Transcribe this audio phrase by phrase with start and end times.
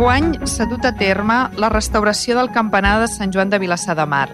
[0.00, 4.06] Enguany s'ha dut a terme la restauració del campanar de Sant Joan de Vilassar de
[4.08, 4.30] Mar,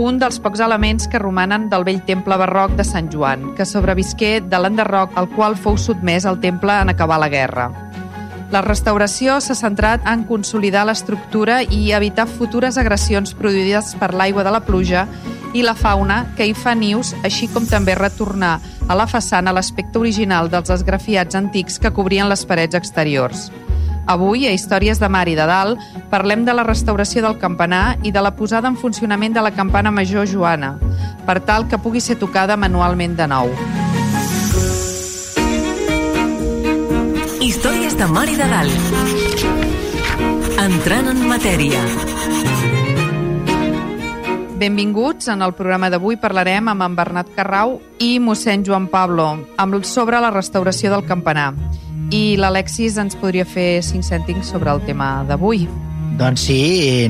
[0.00, 4.30] un dels pocs elements que romanen del vell temple barroc de Sant Joan, que sobrevisqué
[4.40, 7.66] de l'enderroc al qual fou sotmès el temple en acabar la guerra.
[8.56, 14.56] La restauració s'ha centrat en consolidar l'estructura i evitar futures agressions produïdes per l'aigua de
[14.56, 15.04] la pluja
[15.52, 20.00] i la fauna que hi fa nius, així com també retornar a la façana l'aspecte
[20.00, 23.50] original dels esgrafiats antics que cobrien les parets exteriors.
[24.06, 28.12] Avui, a Històries de Mar i de Dalt, parlem de la restauració del campanar i
[28.14, 30.76] de la posada en funcionament de la campana major Joana,
[31.26, 33.50] per tal que pugui ser tocada manualment de nou.
[37.42, 38.78] Històries de Mar i de Dalt.
[40.62, 41.82] Entrant en matèria.
[44.56, 45.28] Benvinguts.
[45.28, 49.28] En el programa d'avui parlarem amb en Bernat Carrau i mossèn Joan Pablo
[49.60, 51.52] amb sobre la restauració del campanar.
[52.14, 55.66] I l'Alexis ens podria fer cinc cèntims sobre el tema d'avui.
[56.16, 56.60] Doncs sí,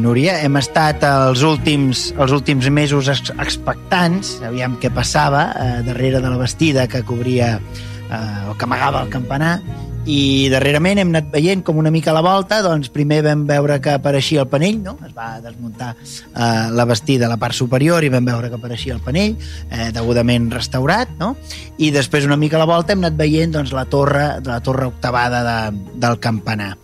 [0.02, 6.32] Núria, hem estat els últims, els últims mesos expectants, aviam què passava eh, darrere de
[6.32, 9.60] la vestida que cobria eh, o que amagava el campanar,
[10.06, 13.80] i darrerament hem anat veient com una mica a la volta, doncs primer vam veure
[13.82, 14.94] que apareixia el panell, no?
[15.06, 18.94] es va desmuntar eh, la vestida a la part superior i vam veure que apareixia
[18.94, 19.34] el panell,
[19.66, 21.34] eh, degudament restaurat, no?
[21.82, 24.86] i després una mica a la volta hem anat veient doncs, la torre la torre
[24.86, 25.58] octavada de,
[25.98, 26.76] del campanar.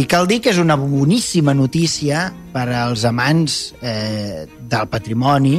[0.00, 5.58] I cal dir que és una boníssima notícia per als amants eh, del patrimoni,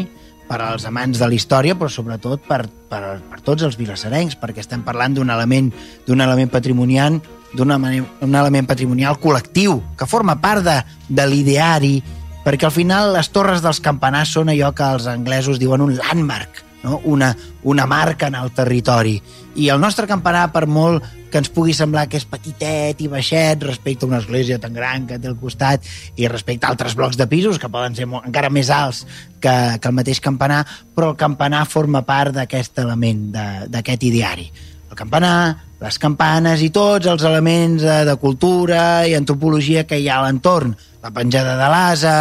[0.54, 4.62] per als amants de la història, però sobretot per, per, per tots els vilassarencs, perquè
[4.62, 5.72] estem parlant d'un element,
[6.06, 7.18] d'un element patrimonial
[7.54, 12.00] d'un un element patrimonial col·lectiu, que forma part de, de l'ideari,
[12.46, 16.64] perquè al final les torres dels campanars són allò que els anglesos diuen un landmark,
[16.84, 17.02] no?
[17.04, 19.18] una, una marca en el territori.
[19.56, 23.64] I el nostre campanar, per molt que ens pugui semblar que és petitet i baixet
[23.66, 25.88] respecte a una església tan gran que té al costat
[26.20, 29.02] i respecte a altres blocs de pisos que poden ser molt, encara més alts
[29.42, 30.62] que, que el mateix campanar,
[30.94, 33.32] però el campanar forma part d'aquest element,
[33.74, 34.52] d'aquest ideari.
[34.94, 40.06] El campanar, les campanes i tots els elements de, de cultura i antropologia que hi
[40.06, 42.12] ha a l'entorn, la penjada de l'asa,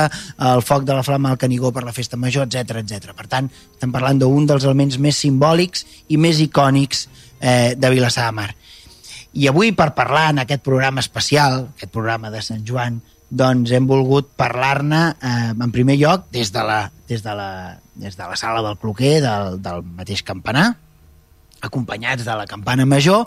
[0.49, 3.12] el foc de la flama al Canigó per la festa major, etc etc.
[3.19, 8.31] Per tant, estem parlant d'un dels elements més simbòlics i més icònics eh, de Vilassar
[8.31, 8.49] de Mar.
[9.37, 13.84] I avui, per parlar en aquest programa especial, aquest programa de Sant Joan, doncs hem
[13.91, 17.50] volgut parlar-ne, eh, en primer lloc, des de la, des de la,
[18.00, 20.71] des de la sala del cloquer del, del mateix campanar,
[21.62, 23.26] acompanyats de la campana major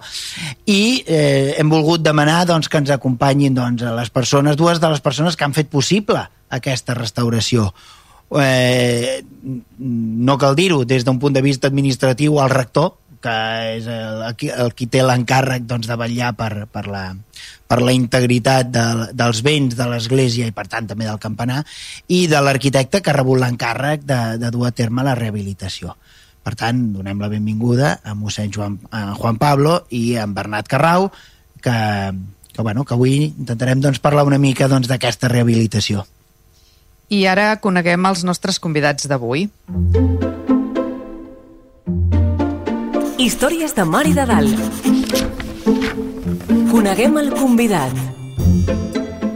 [0.68, 5.02] i eh, hem volgut demanar doncs, que ens acompanyin doncs, les persones, dues de les
[5.02, 6.22] persones que han fet possible
[6.54, 7.72] aquesta restauració.
[8.36, 9.24] Eh,
[9.80, 13.36] no cal dir-ho, des d'un punt de vista administratiu, el rector, que
[13.80, 14.22] és el,
[14.54, 17.06] el qui té l'encàrrec doncs, de vetllar per, per, la,
[17.70, 18.86] per la integritat de,
[19.18, 21.64] dels béns de l'Església i, per tant, també del campanar,
[22.08, 25.96] i de l'arquitecte que ha rebut l'encàrrec de, de dur a terme la rehabilitació.
[26.46, 30.68] Per tant, donem la benvinguda a mossèn Joan, a Juan Pablo i a en Bernat
[30.70, 31.08] Carrau,
[31.58, 31.78] que,
[32.54, 36.06] que, bueno, que avui intentarem doncs, parlar una mica doncs, d'aquesta doncs, rehabilitació.
[37.10, 39.48] I ara coneguem els nostres convidats d'avui.
[43.18, 44.60] Històries de Mar i de Dalt.
[46.70, 47.98] Coneguem el convidat.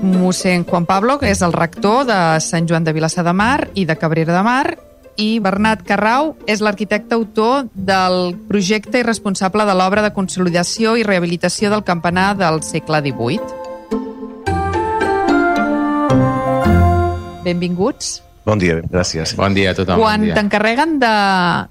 [0.06, 3.88] Mossèn Juan Pablo, que és el rector de Sant Joan de Vilassar de Mar i
[3.90, 9.76] de Cabrera de Mar, i Bernat Carrau és l'arquitecte autor del projecte i responsable de
[9.78, 13.42] l'obra de consolidació i rehabilitació del campanar del segle XVIII.
[17.44, 18.20] Benvinguts.
[18.46, 19.36] Bon dia, gràcies.
[19.38, 20.00] Bon dia a tothom.
[20.02, 21.16] Quan bon t'encarreguen de,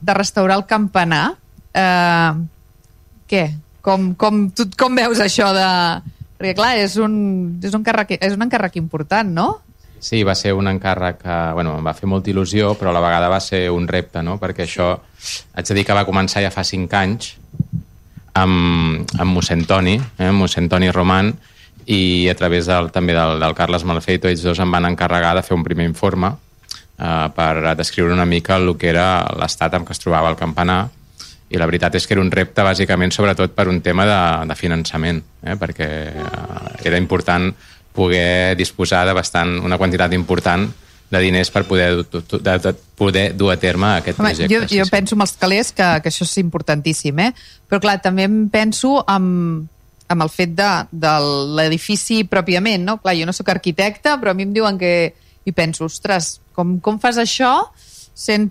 [0.01, 1.25] de restaurar el campanar,
[1.75, 2.33] eh,
[3.31, 3.45] què?
[3.85, 5.69] Com, com, tu, com veus això de...
[6.39, 7.15] Perquè, clar, és un,
[7.65, 9.49] és un, càrrec, és un encàrrec important, no?
[10.01, 13.03] Sí, va ser un encàrrec que bueno, em va fer molta il·lusió, però a la
[13.03, 14.39] vegada va ser un repte, no?
[14.39, 14.93] perquè això
[15.55, 17.35] haig de dir que va començar ja fa cinc anys
[18.39, 21.33] amb, amb mossèn Toni, eh, mossèn Toni Roman,
[21.89, 25.43] i a través del, també del, del Carles Malfeito, ells dos em van encarregar de
[25.43, 29.97] fer un primer informe eh, per descriure una mica el que era l'estat en què
[29.97, 30.83] es trobava el campanar,
[31.49, 34.57] i la veritat és que era un repte bàsicament sobretot per un tema de, de
[34.59, 35.57] finançament, eh?
[35.57, 37.49] perquè eh, era important
[37.93, 40.69] poder disposar de bastant, una quantitat important
[41.11, 44.55] de diners per poder, de, de poder dur a terme aquest Home, projecte.
[44.55, 47.31] jo, jo sí, penso amb els calés que, que això és importantíssim, eh?
[47.69, 49.65] Però clar, també em penso amb,
[50.09, 51.15] amb el fet de, de
[51.57, 52.99] l'edifici pròpiament, no?
[53.01, 54.93] Clar, jo no sóc arquitecte, però a mi em diuen que...
[55.49, 57.71] I penso, ostres, com, com fas això
[58.13, 58.51] sent,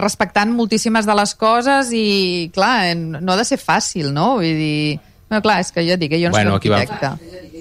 [0.00, 4.38] respectant moltíssimes de les coses i, clar, no ha de ser fàcil, no?
[4.40, 5.00] Vull dir...
[5.32, 7.51] No, clar, és que jo dic que jo no Bueno, soc aquí va- arquitecte.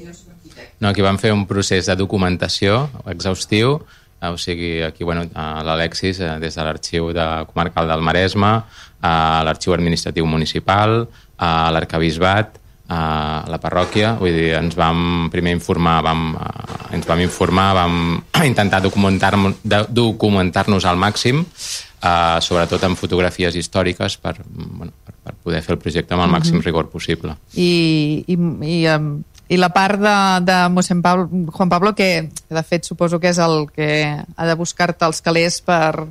[0.82, 3.76] No, aquí vam fer un procés de documentació exhaustiu,
[4.20, 8.56] eh, o sigui, aquí, bueno, l'Alexis, eh, des de l'Arxiu de Comarcal del Maresme,
[9.02, 9.14] a
[9.46, 11.06] l'Arxiu Administratiu Municipal,
[11.38, 12.58] a l'Arcabisbat,
[12.92, 17.96] a la parròquia, vull dir, ens vam primer informar, vam, eh, ens vam informar, vam
[18.52, 25.62] intentar documentar-nos documentar-nos al màxim, eh, sobretot amb fotografies històriques per, bueno, per, per poder
[25.64, 27.38] fer el projecte amb el màxim rigor possible.
[27.56, 29.22] i, i, i, um,
[29.52, 30.16] i la part de,
[30.48, 34.56] de mossèn Pablo, Juan Pablo, que de fet suposo que és el que ha de
[34.56, 36.08] buscar-te els calés per,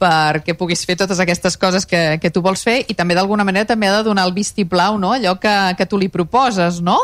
[0.00, 3.70] perquè puguis fer totes aquestes coses que, que tu vols fer i també d'alguna manera
[3.72, 5.14] també ha de donar el vistiplau, no?
[5.16, 6.98] allò que, que tu li proposes, no?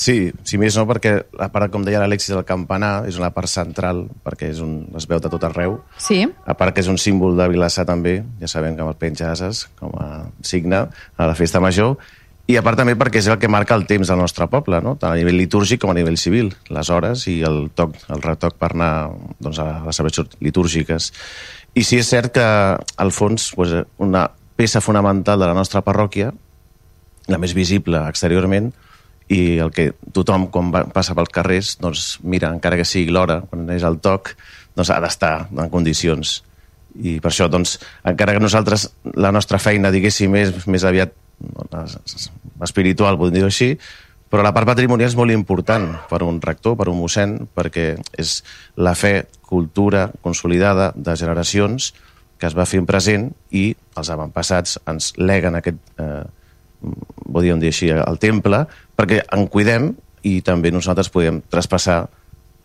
[0.00, 3.50] Sí, si més no, perquè la part, com deia l'Alexis, del campanar és una part
[3.52, 5.76] central, perquè és un, es veu de tot arreu.
[6.00, 6.22] Sí.
[6.48, 9.28] A part que és un símbol de Vilassar també, ja sabem que amb el penja
[9.28, 11.98] ases com a signe a la festa major,
[12.50, 14.96] i a part també perquè és el que marca el temps del nostre poble, no?
[14.98, 18.56] tant a nivell litúrgic com a nivell civil, les hores i el toc, el retoc
[18.58, 18.92] per anar
[19.38, 21.10] doncs, a les celebracions litúrgiques.
[21.78, 24.24] I sí és cert que, al fons, doncs, una
[24.58, 26.32] peça fonamental de la nostra parròquia,
[27.30, 28.72] la més visible exteriorment,
[29.30, 33.44] i el que tothom, quan va, passa pels carrers, doncs mira, encara que sigui l'hora,
[33.46, 34.34] quan és el toc,
[34.74, 36.40] doncs ha d'estar en condicions.
[36.98, 41.14] I per això, doncs, encara que nosaltres, la nostra feina, diguéssim, és més aviat
[42.62, 43.74] espiritual, podem dir-ho així,
[44.30, 48.40] però la part patrimonial és molt important per un rector, per un mossèn, perquè és
[48.78, 51.90] la fe, cultura consolidada de generacions
[52.38, 56.22] que es va fent present i els avantpassats ens leguen aquest, eh,
[57.26, 58.62] podríem dir així, al temple,
[58.96, 59.90] perquè en cuidem
[60.22, 61.98] i també nosaltres podem traspassar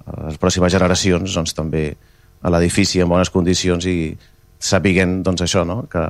[0.06, 1.90] a les pròximes generacions doncs, també
[2.46, 4.14] a l'edifici en bones condicions i
[4.62, 5.84] sapiguem doncs, això, no?
[5.92, 6.06] que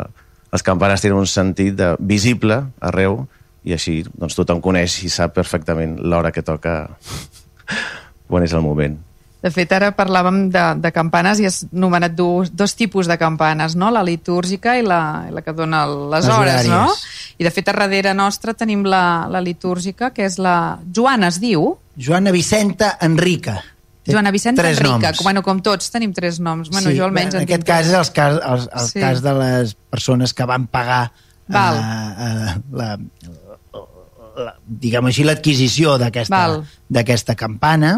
[0.55, 3.25] els campanes tenen un sentit de visible arreu
[3.65, 6.77] i així doncs, tothom coneix i sap perfectament l'hora que toca
[8.29, 8.97] quan és el moment.
[9.45, 13.75] De fet, ara parlàvem de, de campanes i has nomenat dos, dos tipus de campanes,
[13.77, 13.91] no?
[13.93, 16.69] la litúrgica i la, i la que dona les, Les hores.
[16.71, 16.79] No?
[16.87, 17.03] horàries.
[17.37, 20.79] I de fet, a darrere nostra tenim la, la litúrgica, que és la...
[20.89, 21.75] Joana es diu?
[21.93, 23.59] Joana Vicenta Enrica.
[24.05, 25.09] Té Joana Vicenta tres Enrica.
[25.11, 25.23] noms.
[25.25, 26.69] Bueno, com tots tenim tres noms.
[26.69, 28.91] Bueno, jo almenys en en aquest cas és el cas, el, el Sí.
[28.93, 28.99] sí.
[29.01, 31.11] cas de les persones que van pagar
[31.47, 31.75] Val.
[31.79, 32.91] eh, eh, la,
[34.45, 37.95] la, diguem així, l'adquisició d'aquesta campana.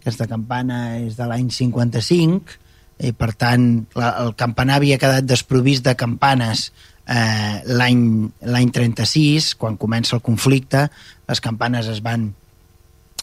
[0.00, 2.54] Aquesta campana és de l'any 55
[3.00, 6.68] i, per tant, la, el campanar havia quedat desprovist de campanes
[7.06, 10.86] eh, l'any 36, quan comença el conflicte,
[11.28, 12.30] les campanes es van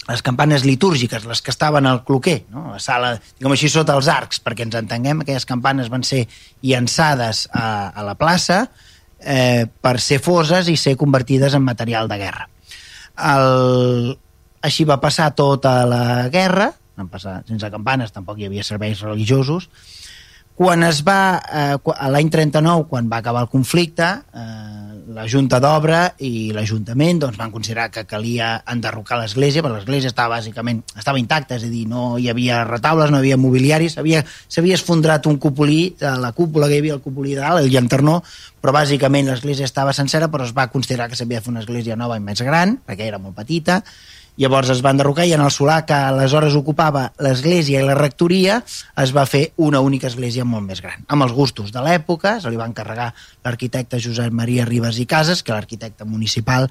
[0.08, 2.68] les campanes litúrgiques, les que estaven al cloquer, no?
[2.76, 6.26] la sala, diguem així, sota els arcs, perquè ens entenguem, aquelles campanes van ser
[6.62, 8.68] llançades a, a la plaça
[9.20, 12.48] eh, per ser foses i ser convertides en material de guerra.
[13.16, 14.14] El,
[14.66, 16.04] així va passar tota la
[16.34, 19.70] guerra, van passar sense campanes, tampoc hi havia serveis religiosos,
[20.56, 26.00] quan es va, eh, l'any 39, quan va acabar el conflicte, eh, la Junta d'Obra
[26.26, 31.60] i l'Ajuntament doncs, van considerar que calia enderrocar l'església, perquè l'església estava bàsicament estava intacta,
[31.60, 34.24] és a dir, no hi havia retaules, no hi havia mobiliari, s'havia
[34.74, 38.22] esfondrat un cupolí, eh, la cúpula que hi havia, el cupolí de dalt, el llanternó,
[38.62, 42.00] però bàsicament l'església estava sencera, però es va considerar que s'havia de fer una església
[42.00, 43.84] nova i més gran, perquè era molt petita,
[44.36, 48.58] Llavors es va enderrocar i en el solar que aleshores ocupava l'església i la rectoria
[49.00, 51.06] es va fer una única església molt més gran.
[51.08, 53.14] Amb els gustos de l'època, se li va encarregar
[53.46, 56.68] l'arquitecte Josep Maria Ribas i Casas, que l'arquitecte municipal,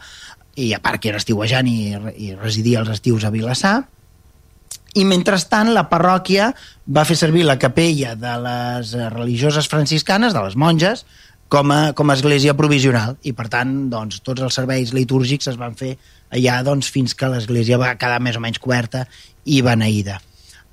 [0.60, 1.78] i a part que era estiuejant i,
[2.28, 3.78] i residia els estius a Vilassar,
[4.94, 6.52] i mentrestant la parròquia
[6.86, 11.02] va fer servir la capella de les religioses franciscanes, de les monges,
[11.48, 13.16] com a, com a església provisional.
[13.22, 15.94] I per tant doncs, tots els serveis litúrgics es van fer
[16.34, 19.06] allà doncs, fins que l'església va quedar més o menys coberta
[19.44, 20.20] i beneïda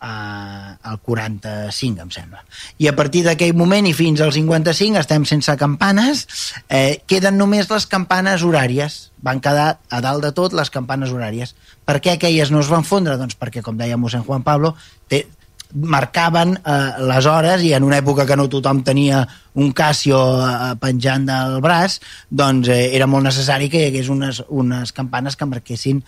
[0.01, 2.41] eh, al 45 em sembla.
[2.81, 6.25] I a partir d'aquell moment i fins al 55 estem sense campanes
[6.67, 9.11] eh, queden només les campanes horàries.
[9.21, 11.53] Van quedar a dalt de tot les campanes horàries.
[11.85, 13.17] Per què aquelles no es van fondre?
[13.21, 14.75] doncs perquè com deia mossèn Juan Pablo
[15.11, 15.25] té,
[15.73, 19.23] marcaven eh, les hores i en una època que no tothom tenia
[19.53, 21.99] un Casio eh, penjant del braç,
[22.29, 26.03] doncs eh, era molt necessari que hi hagués unes, unes campanes que marquessin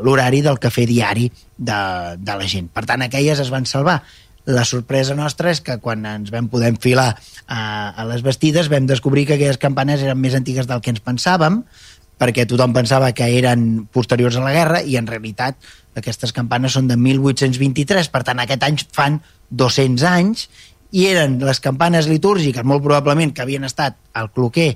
[0.00, 1.80] l'horari del cafè diari de,
[2.18, 2.70] de la gent.
[2.72, 4.00] Per tant, aquelles es van salvar.
[4.50, 7.12] La sorpresa nostra és que quan ens vam poder enfilar
[7.46, 11.02] a, a les vestides vam descobrir que aquelles campanes eren més antigues del que ens
[11.04, 11.60] pensàvem,
[12.20, 15.56] perquè tothom pensava que eren posteriors a la guerra i en realitat
[15.98, 19.18] aquestes campanes són de 1823, per tant aquest any fan
[19.50, 20.48] 200 anys
[20.90, 24.74] i eren les campanes litúrgiques molt probablement que havien estat al cloquer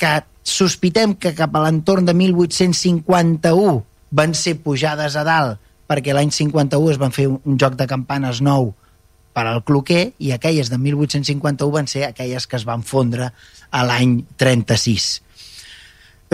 [0.00, 0.12] que
[0.44, 3.76] sospitem que cap a l'entorn de 1851
[4.14, 8.40] van ser pujades a dalt perquè l'any 51 es van fer un joc de campanes
[8.44, 8.72] nou
[9.34, 13.32] per al cloquer i aquelles de 1851 van ser aquelles que es van fondre
[13.70, 15.08] a l'any 36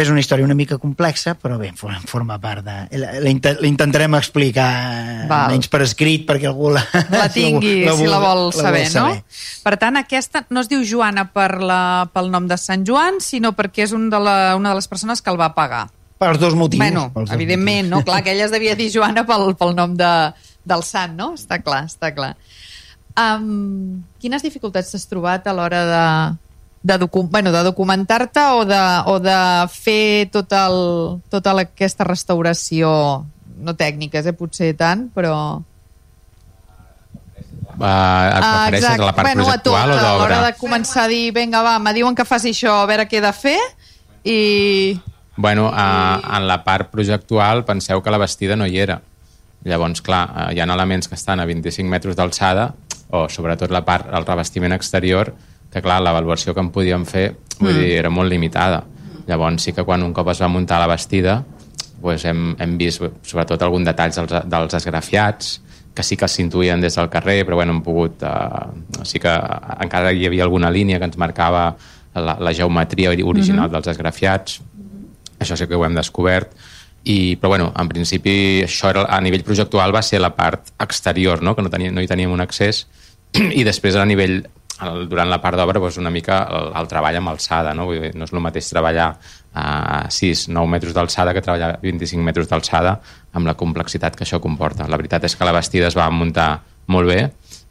[0.02, 2.76] és una història una mica complexa, però bé, forma part de...
[3.60, 4.70] L'intentarem explicar
[5.30, 5.52] Val.
[5.52, 8.84] menys per escrit perquè algú la, la tingui, la, la, si la vol la saber,
[8.84, 9.62] vol saber, no?
[9.66, 11.80] Per tant, aquesta no es diu Joana per la,
[12.12, 15.22] pel nom de Sant Joan, sinó perquè és un de la, una de les persones
[15.22, 15.86] que el va pagar.
[16.20, 16.82] Per dos motius.
[16.82, 17.96] Bueno, dos evidentment, motius.
[17.96, 18.04] no?
[18.04, 20.12] Clar, que ella es devia dir Joana pel, pel nom de,
[20.68, 21.32] del sant, no?
[21.38, 22.34] Està clar, està clar.
[23.18, 26.04] Um, quines dificultats has trobat a l'hora de,
[26.82, 29.36] de, docu bueno, de documentar-te o, de, o de
[29.72, 30.78] fer tot el,
[31.32, 32.90] tota aquesta restauració
[33.60, 35.34] no tècniques, eh, potser tant, però...
[37.80, 40.08] Uh, et refereixes ah, a la part bueno, projectual a tot, o d'obra?
[40.10, 43.06] A l'hora de començar a dir, vinga, va, me diuen que faci això, a veure
[43.08, 43.60] què he de fer,
[44.24, 44.40] i...
[45.40, 48.98] Bueno, uh, en la part projectual penseu que la vestida no hi era.
[49.64, 52.70] Llavors, clar, uh, hi ha elements que estan a 25 metres d'alçada,
[53.16, 55.32] o sobretot la part, el revestiment exterior,
[55.70, 57.78] que clar, l'avaluació que en podíem fer vull mm.
[57.78, 58.84] dir, era molt limitada.
[59.28, 61.44] Llavors sí que quan un cop es va muntar la vestida
[62.00, 65.58] pues hem, hem vist sobretot algun detalls dels, dels esgrafiats
[65.94, 68.22] que sí que s'intuïen des del carrer, però bueno, hem pogut...
[68.22, 69.30] Eh, sí que
[69.84, 71.64] encara hi havia alguna línia que ens marcava
[72.14, 73.72] la, la geometria original mm -hmm.
[73.72, 74.60] dels esgrafiats.
[75.40, 76.54] Això sí que ho hem descobert.
[77.04, 81.42] I, però bueno, en principi això era, a nivell projectual va ser la part exterior,
[81.42, 81.56] no?
[81.56, 82.86] que no, tenia, no hi teníem un accés,
[83.60, 84.46] i després a nivell
[84.86, 87.86] el, durant la part d'obra doncs una mica el, el treball amb alçada, no?
[87.90, 89.10] Vull dir, no és el mateix treballar
[89.50, 89.66] a
[90.12, 92.98] 6-9 metres d'alçada que treballar a 25 metres d'alçada
[93.34, 94.88] amb la complexitat que això comporta.
[94.88, 96.50] La veritat és que la vestida es va muntar
[96.90, 97.20] molt bé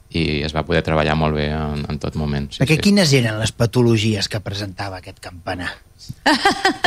[0.10, 2.50] i es va poder treballar molt bé en, en tot moment.
[2.50, 2.86] Sí, Perquè sí.
[2.90, 5.70] quines eren les patologies que presentava aquest campanar?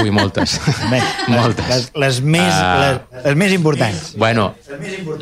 [0.03, 0.57] Ui, moltes.
[0.91, 0.99] Bé,
[1.31, 1.69] moltes.
[1.69, 4.01] Les, les, més, uh, les, les més importants.
[4.19, 4.49] Bueno,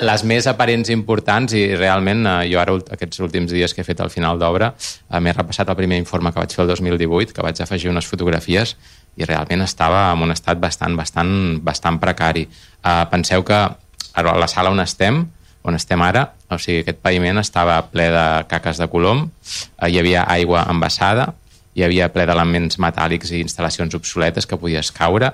[0.00, 4.00] les més aparents importants i realment uh, jo ara aquests últims dies que he fet
[4.00, 7.44] al final d'obra uh, m'he repassat el primer informe que vaig fer el 2018 que
[7.44, 8.76] vaig afegir unes fotografies
[9.20, 11.34] i realment estava en un estat bastant, bastant,
[11.66, 12.46] bastant precari.
[12.80, 15.26] Uh, penseu que a la sala on estem
[15.62, 19.98] on estem ara, o sigui, aquest paviment estava ple de caques de colom, eh, hi
[20.00, 21.30] havia aigua embassada,
[21.76, 25.30] hi havia ple d'elements metàl·lics i instal·lacions obsoletes que podies caure.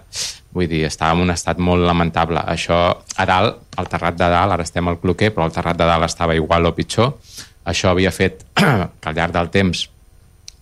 [0.53, 2.43] Vull dir, estava en un estat molt lamentable.
[2.53, 2.79] Això,
[3.17, 6.05] a dalt, al terrat de dalt, ara estem al cloquer, però el terrat de dalt
[6.05, 7.15] estava igual o pitjor.
[7.67, 9.87] Això havia fet que al llarg del temps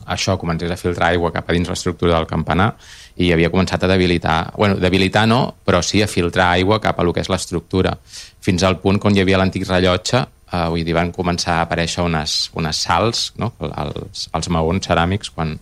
[0.05, 2.75] això comencés a filtrar aigua cap a dins l'estructura del campanar
[3.17, 7.05] i havia començat a debilitar, bueno, debilitar no, però sí a filtrar aigua cap a
[7.07, 7.95] lo que és l'estructura,
[8.43, 12.03] fins al punt on hi havia l'antic rellotge, eh, vull dir, van començar a aparèixer
[12.03, 13.53] unes, unes sals, no?
[13.61, 15.55] els, els maons ceràmics, quan,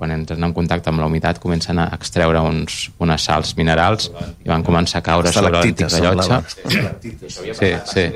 [0.00, 4.08] quan entren en contacte amb la humitat comencen a extreure uns, unes sals minerals
[4.42, 6.38] i van començar a caure sobre l'antic rellotge.
[7.28, 8.06] Sí, sí.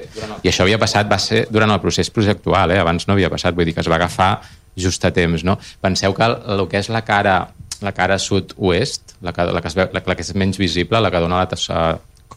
[0.43, 2.81] I això havia passat, va ser durant el procés projectual, eh?
[2.83, 4.33] abans no havia passat, vull dir que es va agafar
[4.77, 5.45] just a temps.
[5.45, 5.59] No?
[5.85, 7.37] Penseu que el, el que és la cara
[7.85, 11.01] la cara sud-oest, la, que, la, que es veu, la, la que és menys visible,
[11.01, 11.85] la que dona la tassa,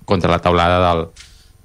[0.05, 1.05] contra la taulada del,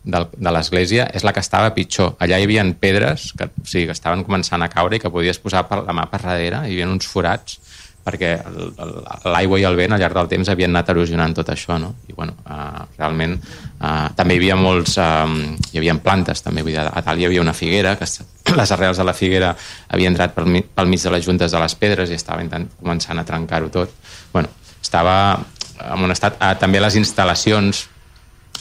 [0.05, 2.15] del, de l'església, és la que estava pitjor.
[2.23, 5.41] Allà hi havia pedres que, o sigui, que estaven començant a caure i que podies
[5.43, 7.59] posar per, la mà per darrere, hi havia uns forats
[8.03, 8.33] perquè
[9.31, 11.93] l'aigua i el vent al llarg del temps havien anat erosionant tot això, no?
[12.11, 14.97] I, bueno, uh, realment uh, també hi havia molts...
[14.99, 18.09] Uh, hi havia plantes, també, vull dir, a dalt hi havia una figuera, que
[18.61, 19.55] les arrels de la figuera
[19.89, 22.43] havien entrat pel, pel mig de les juntes de les pedres i estava
[22.81, 23.95] començant a trencar-ho tot.
[24.35, 24.51] Bueno,
[24.83, 25.17] estava
[25.79, 26.39] en un estat...
[26.43, 27.87] Uh, també les instal·lacions,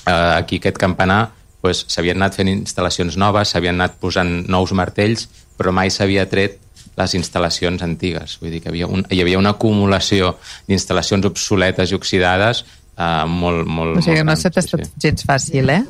[0.06, 1.24] uh, aquí aquest campanar,
[1.62, 6.58] s'havien pues, anat fent instal·lacions noves, s'havien anat posant nous martells, però mai s'havia tret
[6.98, 8.38] les instal·lacions antigues.
[8.42, 10.36] Vull dir que havia un, hi havia una acumulació
[10.68, 12.66] d'instal·lacions obsoletes i oxidades
[12.98, 13.98] eh, molt, molt...
[13.98, 14.92] O sigui, molt no s'ha estat sí.
[15.08, 15.84] gens fàcil, eh?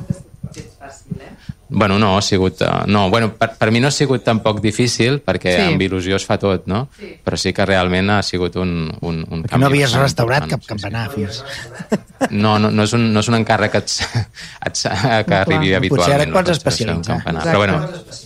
[1.74, 2.60] Bueno, no, ha sigut...
[2.60, 5.60] Uh, no, bueno, per, per mi no ha sigut tampoc difícil, perquè Sí.
[5.62, 5.68] sí.
[5.72, 6.82] amb il·lusió es fa tot, no?
[6.98, 7.14] Sí.
[7.24, 11.06] Però sí que realment ha sigut un, un, un Que no havies restaurat cap campanar
[11.14, 11.40] fins...
[12.28, 14.02] No, no, no, és un, no és un encàrrec que, ets,
[14.68, 16.14] ets, que arribi Potser habitualment.
[16.18, 17.16] ara et pots la restauració especialitzar.
[17.16, 17.40] en campanar.
[17.40, 17.56] Exacte.
[17.56, 18.20] Però bueno,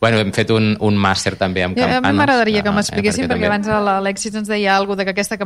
[0.00, 2.14] bueno, hem fet un, un màster també amb Ja, a campanes.
[2.14, 5.36] mi m'agradaria que eh, m'expliquessin, perquè, també- abans l'Alexis ens deia alguna de que aquesta,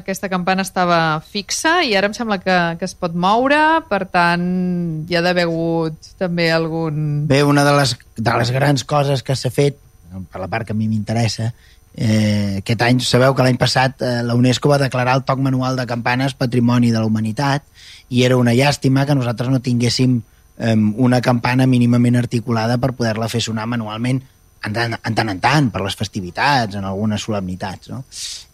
[0.00, 4.44] aquesta campana estava fixa i ara em sembla que, que es pot moure, per tant,
[5.08, 7.28] hi ha d'haver hagut també algun...
[7.30, 9.78] Bé, una de les, de les grans coses que s'ha fet,
[10.32, 11.52] per la part que a mi m'interessa,
[11.94, 15.76] eh, aquest any, sabeu que l'any passat eh, la UNESCO va declarar el toc manual
[15.78, 17.62] de campanes Patrimoni de la Humanitat
[18.10, 20.22] i era una llàstima que nosaltres no tinguéssim eh,
[20.60, 24.20] una campana mínimament articulada per poder-la fer sonar manualment
[24.66, 28.02] en tant, en tant en tant, per les festivitats, en algunes solemnitats, no?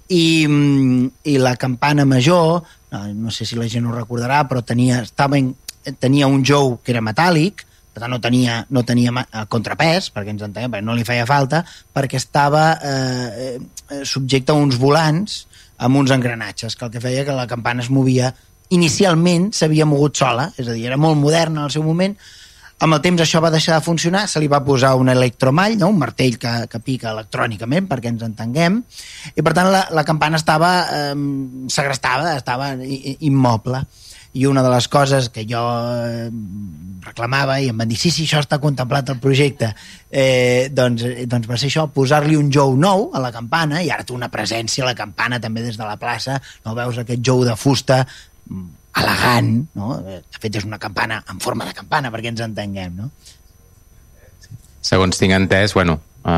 [0.07, 4.63] I, mm, i la campana major, no, no sé si la gent ho recordarà, però
[4.63, 5.51] tenia, estava en,
[5.99, 10.35] tenia un jou que era metàl·lic, per tant no tenia, no tenia eh, contrapès, perquè
[10.35, 11.63] ens entenem, perquè no li feia falta,
[11.97, 15.47] perquè estava eh, eh, subjecte a uns volants
[15.83, 18.35] amb uns engranatges, que el que feia que la campana es movia
[18.75, 22.17] inicialment s'havia mogut sola, és a dir, era molt moderna en el seu moment,
[22.85, 25.89] amb el temps això va deixar de funcionar, se li va posar un electromall, no?
[25.89, 28.83] un martell que, que pica electrònicament perquè ens entenguem,
[29.33, 31.15] i per tant la, la campana estava eh,
[31.73, 33.87] segrestada, estava immoble.
[34.37, 35.63] I una de les coses que jo
[37.07, 39.71] reclamava i em van dir sí, sí, això està contemplat al projecte
[40.11, 43.89] eh, doncs, eh, doncs va ser això, posar-li un jou nou a la campana i
[43.95, 47.25] ara té una presència a la campana també des de la plaça, no veus aquest
[47.25, 48.03] jou de fusta
[48.97, 49.97] elegant, no?
[50.03, 53.11] De fet és una campana en forma de campana perquè ens entenguem, no?
[54.87, 56.31] Segons tinc entès, bueno, eh,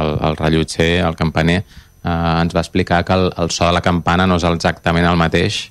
[0.00, 1.60] el, el rellotger, el campaner,
[2.02, 5.20] eh, ens va explicar que el, el so de la campana no és exactament el
[5.20, 5.66] mateix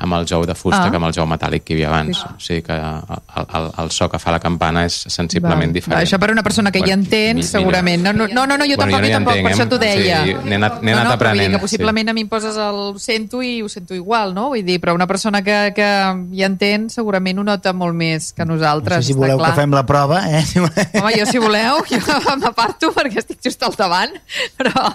[0.00, 0.90] amb el jou de fusta Ah.
[0.90, 2.16] que amb el jou metàl·lic que hi havia abans.
[2.18, 2.24] Sí.
[2.34, 5.74] O sigui que el, el, el so que fa la campana és sensiblement Va.
[5.76, 5.98] diferent.
[5.98, 8.02] Va, això per una persona que hi entén, mi- segurament.
[8.02, 9.76] No, no, no, no, no jo Bueno, tampoc, jo no tampoc, per entenc, això t'ho
[9.76, 9.78] eh?
[9.84, 10.22] deia.
[10.24, 12.98] Sí, n'he anat- no, anat no, dir aprenent, que possiblement a mi em poses el
[12.98, 14.48] sento i ho sento igual, no?
[14.54, 15.88] Vull dir, però una persona que, que
[16.32, 19.50] hi entén segurament ho nota molt més que No nosaltres, sé si voleu clar.
[19.54, 20.44] que fem la prova, eh?
[21.00, 22.00] Home, jo si voleu, jo
[22.40, 24.16] m'aparto perquè estic just al davant,
[24.56, 24.88] però...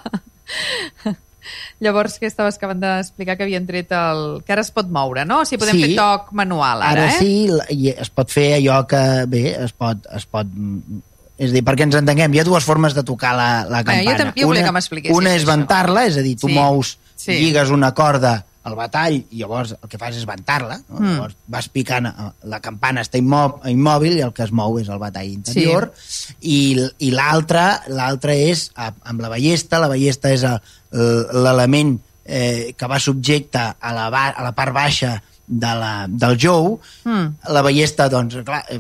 [1.84, 4.42] Llavors, que estaves acabant d'explicar que havien tret el...
[4.46, 5.42] que ara es pot moure, no?
[5.42, 5.84] O sigui, podem Sí.
[5.90, 7.18] fer toc manual, ara, Ara eh?
[7.20, 10.06] sí, i es pot fer allò que, bé, es pot...
[10.16, 11.02] Es pot mm,
[11.36, 13.98] és a dir, perquè ens entenguem, hi ha dues formes de tocar la, la Bé,
[14.00, 14.18] jo campana.
[14.22, 16.54] tam- jo volia que m'expliquessis una és ventar-la, és a dir, tu Sí.
[16.56, 17.34] mous, Sí.
[17.34, 20.80] lligues una corda al batall i llavors el que fas és ventar-la.
[20.90, 21.00] No?
[21.00, 21.12] Mm.
[21.16, 24.90] Llavors vas picant, eh, la campana està immò immòbil i el que es mou és
[24.90, 25.92] el batall interior.
[26.42, 26.58] I,
[27.06, 30.60] i l'altra l'altra és amb la ballesta, la ballesta és el-
[31.46, 36.80] l'element eh, que va subjecte a la, a la part baixa de la, del jou,
[37.06, 37.36] Mm.
[37.54, 38.80] la ballesta, doncs, clar, eh,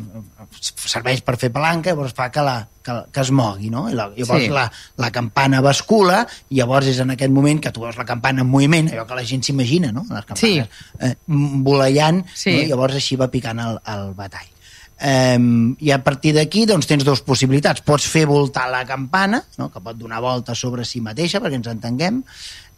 [0.73, 3.87] serveix per fer palanca, llavors fa que, la, que, que es mogui, no?
[3.89, 4.49] I la, llavors Sí.
[4.53, 4.67] la,
[5.01, 6.21] la campana bascula
[6.53, 9.17] i llavors és en aquest moment que tu veus la campana en moviment, allò que
[9.17, 10.05] la gent s'imagina, no?
[10.09, 10.59] Les campanes Sí.
[10.99, 12.51] eh, voleiant, Sí.
[12.51, 12.61] no?
[12.61, 14.51] i llavors així va picant el, el batall.
[14.95, 17.81] Um, I a partir d'aquí doncs, tens dues possibilitats.
[17.83, 19.67] Pots fer voltar la campana, no?
[19.73, 22.21] que pot donar volta sobre si mateixa, perquè ens entenguem,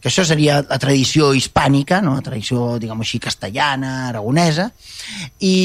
[0.02, 2.14] que això seria la tradició hispànica, no?
[2.18, 4.70] la tradició, diguem així, castellana, aragonesa,
[5.40, 5.56] i,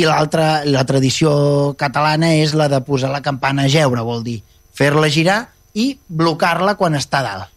[0.00, 1.32] i l'altra, la tradició
[1.78, 4.40] catalana és la de posar la campana a geure, vol dir
[4.72, 5.42] fer-la girar
[5.76, 7.52] i blocar-la quan està dalt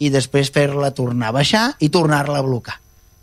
[0.00, 2.76] i després fer-la tornar a baixar i tornar-la a blocar.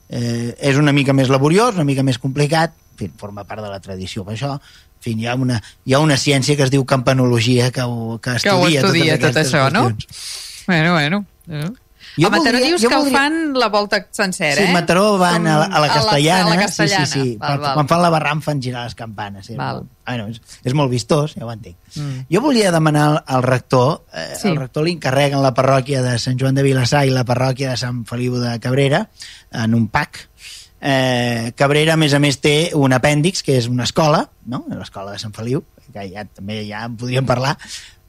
[0.09, 3.69] Eh, és una mica més laboriós, una mica més complicat, en fi, forma part de
[3.69, 6.73] la tradició, per això en fi, hi, ha una, hi ha una ciència que es
[6.73, 9.87] diu campanologia que, ho, que Que ho estudia, estudia tot aquestes això, no?
[9.89, 10.65] qüestions.
[10.67, 11.25] Bueno, bueno.
[11.45, 11.73] bueno.
[12.17, 14.71] Jo a Mataró voldria- dius que voldria- ho fan la volta sencera, Sí, eh?
[14.73, 16.45] Mataró van a la, a la castellana.
[16.45, 17.05] A la, castellana.
[17.05, 17.37] Sí, sí, sí.
[17.37, 17.73] Val, val.
[17.73, 19.45] quan fan la barram fan girar les campanes.
[19.47, 19.77] Sí, Val.
[19.77, 21.75] és, molt, bueno, és, és molt vistós, ja ho entenc.
[21.95, 22.25] Mm.
[22.31, 24.47] Jo volia demanar al, al rector, eh, Sí.
[24.49, 27.77] el rector li encarreguen la parròquia de Sant Joan de Vilassar i la parròquia de
[27.77, 29.09] Sant Feliu de Cabrera
[29.51, 30.29] en un PAC.
[30.85, 34.65] Eh, Cabrera, a més a més, té un apèndix, que és una escola, no?
[34.69, 37.57] l'escola de Sant Feliu, que ja, també ja en podríem parlar,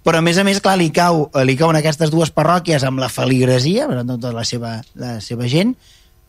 [0.05, 3.09] però a més a més, clar, li, cau, li cauen aquestes dues parròquies amb la
[3.13, 5.73] feligresia, per tant, tota la seva, la seva gent,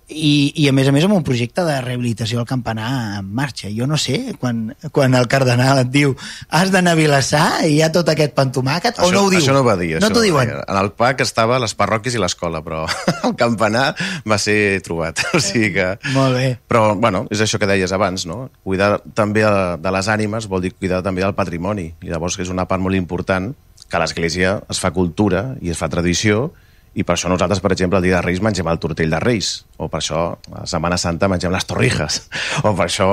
[0.08, 2.90] i, i a més a més amb un projecte de rehabilitació al campanar
[3.20, 3.72] en marxa.
[3.74, 6.14] Jo no sé, quan, quan el cardenal et diu
[6.54, 9.42] has d'anar a Vilassar i hi ha tot aquest pantomàquet, o no ho diu?
[9.42, 9.96] Això no ho va dir.
[9.98, 10.52] No això t'ho diuen?
[10.52, 10.62] dir.
[10.62, 12.84] En el PAC estava les parròquies i l'escola, però
[13.28, 13.88] el campanar
[14.28, 15.24] va ser trobat.
[15.36, 15.86] O sigui que...
[16.14, 16.46] Molt bé.
[16.70, 18.46] Però, bueno, és això que deies abans, no?
[18.64, 21.90] Cuidar també de, les ànimes vol dir cuidar també del patrimoni.
[22.06, 23.52] I llavors és una part molt important
[23.90, 26.54] que l'Església es fa cultura i es fa tradició
[26.96, 29.66] i per això nosaltres, per exemple, el dia de Reis mengem el tortell de Reis,
[29.78, 30.22] o per això
[30.56, 32.24] a Setmana Santa mengem les torrijas,
[32.68, 33.10] o per això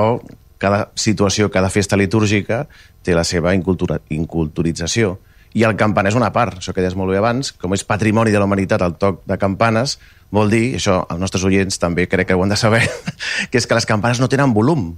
[0.63, 2.63] cada situació, cada festa litúrgica
[3.03, 5.17] té la seva incultura, inculturització.
[5.53, 8.31] I el campanar és una part, això que deies molt bé abans, com és patrimoni
[8.33, 9.99] de la humanitat el toc de campanes,
[10.33, 12.85] vol dir, això els nostres oients també crec que ho han de saber,
[13.51, 14.93] que és que les campanes no tenen volum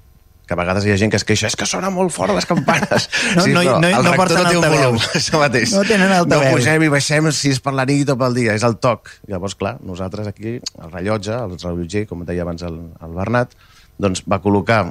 [0.45, 2.47] que a vegades hi ha gent que es queixa és que sona molt fort les
[2.49, 3.07] campanes.
[3.35, 5.75] No, sí, no, no, no, el no rector no té un volum, això mateix.
[5.75, 6.51] No tenen altaveu.
[6.51, 9.13] No pugem i baixem si és per la nit o pel dia, és el toc.
[9.31, 13.57] Llavors, clar, nosaltres aquí, el rellotge, el rellotger, com deia abans el, el Bernat,
[14.01, 14.83] doncs va col·locar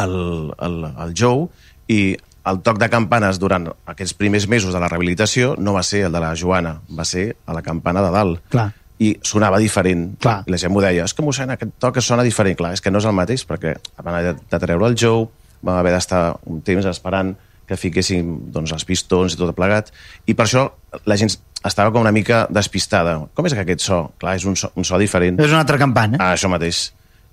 [0.00, 0.16] el,
[0.58, 1.48] el, el Jou
[1.90, 2.00] i
[2.50, 6.14] el toc de campanes durant aquests primers mesos de la rehabilitació no va ser el
[6.16, 8.40] de la Joana, va ser a la campana de dalt.
[8.52, 8.70] Clar.
[9.00, 10.10] I sonava diferent.
[10.20, 10.42] Clar.
[10.46, 12.58] I la gent m'ho deia, és que mossèn, aquest toc que sona diferent.
[12.58, 15.30] Clar, és que no és el mateix, perquè van haver de treure el Jou,
[15.62, 17.32] vam haver d'estar un temps esperant
[17.70, 19.92] que fiquessin doncs, els pistons i tot plegat,
[20.26, 20.66] i per això
[21.06, 21.30] la gent
[21.66, 23.14] estava com una mica despistada.
[23.34, 24.00] Com és que aquest so?
[24.18, 25.38] Clar, és un so, un so diferent.
[25.38, 26.18] És una altra campana.
[26.18, 26.88] Ah, això mateix.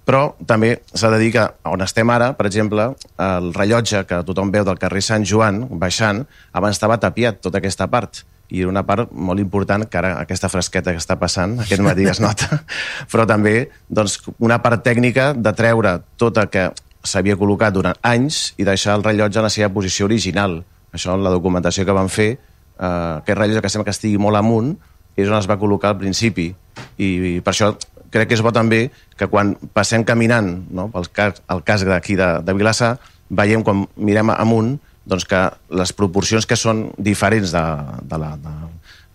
[0.08, 2.86] Però també s'ha de dir que on estem ara, per exemple,
[3.20, 6.22] el rellotge que tothom veu del carrer Sant Joan, baixant,
[6.56, 10.94] abans estava tapiat tota aquesta part i una part molt important que ara aquesta fresqueta
[10.96, 12.62] que està passant, aquest matí es nota,
[13.12, 16.70] però també doncs, una part tècnica de treure tota que
[17.08, 20.62] s'havia col·locat durant anys i deixar el rellotge en la seva posició original.
[20.96, 24.40] Això, en la documentació que van fer, eh, aquest rellotge que sembla que estigui molt
[24.40, 24.74] amunt,
[25.18, 26.50] és on es va col·locar al principi.
[26.98, 27.74] I, i per això
[28.12, 28.88] crec que és bo també
[29.20, 32.96] que quan passem caminant no, pel cas, el cas d'aquí de, de Vilassar,
[33.30, 35.40] veiem quan mirem amunt doncs que
[35.80, 37.64] les proporcions que són diferents de,
[38.12, 38.56] de, la, de,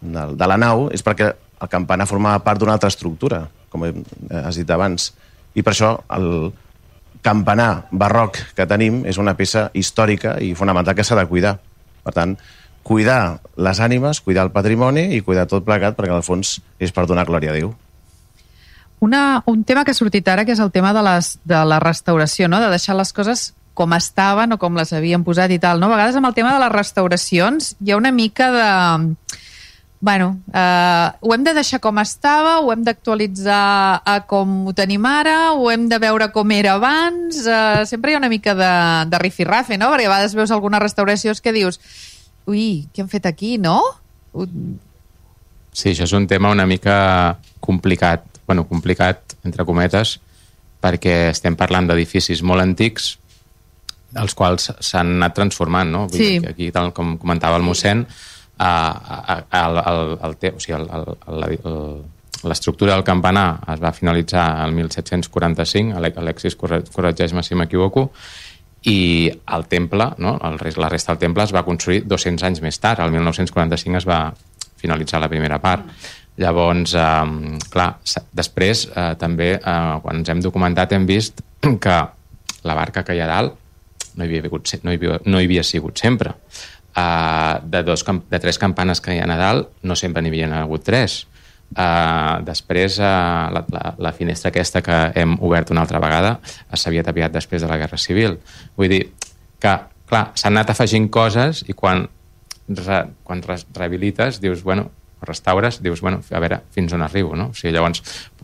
[0.01, 1.29] de, de la nau és perquè
[1.63, 3.93] el campanar formava part d'una altra estructura, com he-
[4.43, 5.11] has dit abans.
[5.55, 6.51] I per això el
[7.23, 11.59] campanar barroc que tenim és una peça històrica i fonamental que s'ha de cuidar.
[12.03, 12.33] Per tant,
[12.83, 17.05] cuidar les ànimes, cuidar el patrimoni i cuidar tot plegat, perquè al fons és per
[17.07, 17.71] donar glòria a Déu.
[19.03, 21.79] Una, un tema que ha sortit ara, que és el tema de, les, de la
[21.83, 22.61] restauració, no?
[22.63, 25.81] de deixar les coses com estaven o com les havien posat i tal.
[25.81, 25.89] No?
[25.89, 28.69] A vegades amb el tema de les restauracions hi ha una mica de...
[30.03, 35.05] Bueno, eh, ho hem de deixar com estava, ho hem d'actualitzar a com ho tenim
[35.07, 37.45] ara, ho hem de veure com era abans...
[37.47, 38.73] Eh, sempre hi ha una mica de,
[39.09, 39.93] de rifirrafe, no?
[39.93, 41.79] Perquè a vegades veus algunes restauracions que dius
[42.51, 43.79] ui, què han fet aquí, no?
[45.73, 50.19] Sí, això és un tema una mica complicat, bueno, complicat, entre cometes,
[50.83, 53.15] perquè estem parlant d'edificis molt antics,
[54.21, 56.07] els quals s'han anat transformant, no?
[56.09, 56.39] Vull Sí.
[56.41, 58.07] dir aquí, tal com comentava el mossèn,
[58.61, 58.93] eh,
[59.63, 60.83] el, el, el, te- o sigui,
[62.43, 68.11] l'estructura del campanar es va finalitzar el 1745, Ale- Alexis corre- corregeix-me si m'equivoco,
[68.85, 70.39] i el temple, no?
[70.43, 74.09] el, la resta del temple es va construir 200 anys més tard, el 1945 es
[74.09, 74.33] va
[74.83, 75.87] finalitzar la primera part.
[76.43, 77.93] Llavors, eh, clar,
[78.33, 81.43] després eh, també, eh, quan ens hem documentat, hem vist
[81.85, 81.99] que
[82.65, 83.59] la barca que hi ha a dalt
[84.17, 86.35] no hi havia, se- no hi havia, no hi havia sigut sempre.
[86.93, 90.49] Uh, de, dos, de tres campanes que hi ha a dalt, no sempre n'hi havia
[90.61, 91.23] hagut tres.
[91.73, 96.35] Uh, després, uh, la, la, la finestra aquesta que hem obert una altra vegada
[96.77, 98.37] s'havia tapiat després de la Guerra Civil.
[98.77, 99.03] Vull dir
[99.63, 99.73] que,
[100.11, 102.05] clar, s'han anat afegint coses i quan,
[102.69, 104.91] re, quan res, rehabilites dius, bueno,
[105.25, 107.53] restaures, dius, bueno, a veure fins on arribo, no?
[107.53, 108.03] O sigui, llavors,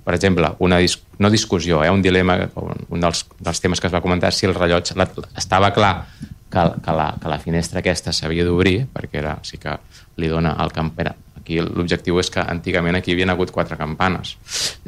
[0.09, 3.93] per exemple, una dis no discussió, eh, un dilema, un, dels, dels temes que es
[3.93, 5.05] va comentar, si el rellotge, la,
[5.37, 9.75] estava clar que, que, la, que la finestra aquesta s'havia d'obrir, perquè era, sí que
[10.17, 13.77] li dona al camp, era, aquí l'objectiu és que antigament aquí hi havia hagut quatre
[13.77, 14.33] campanes.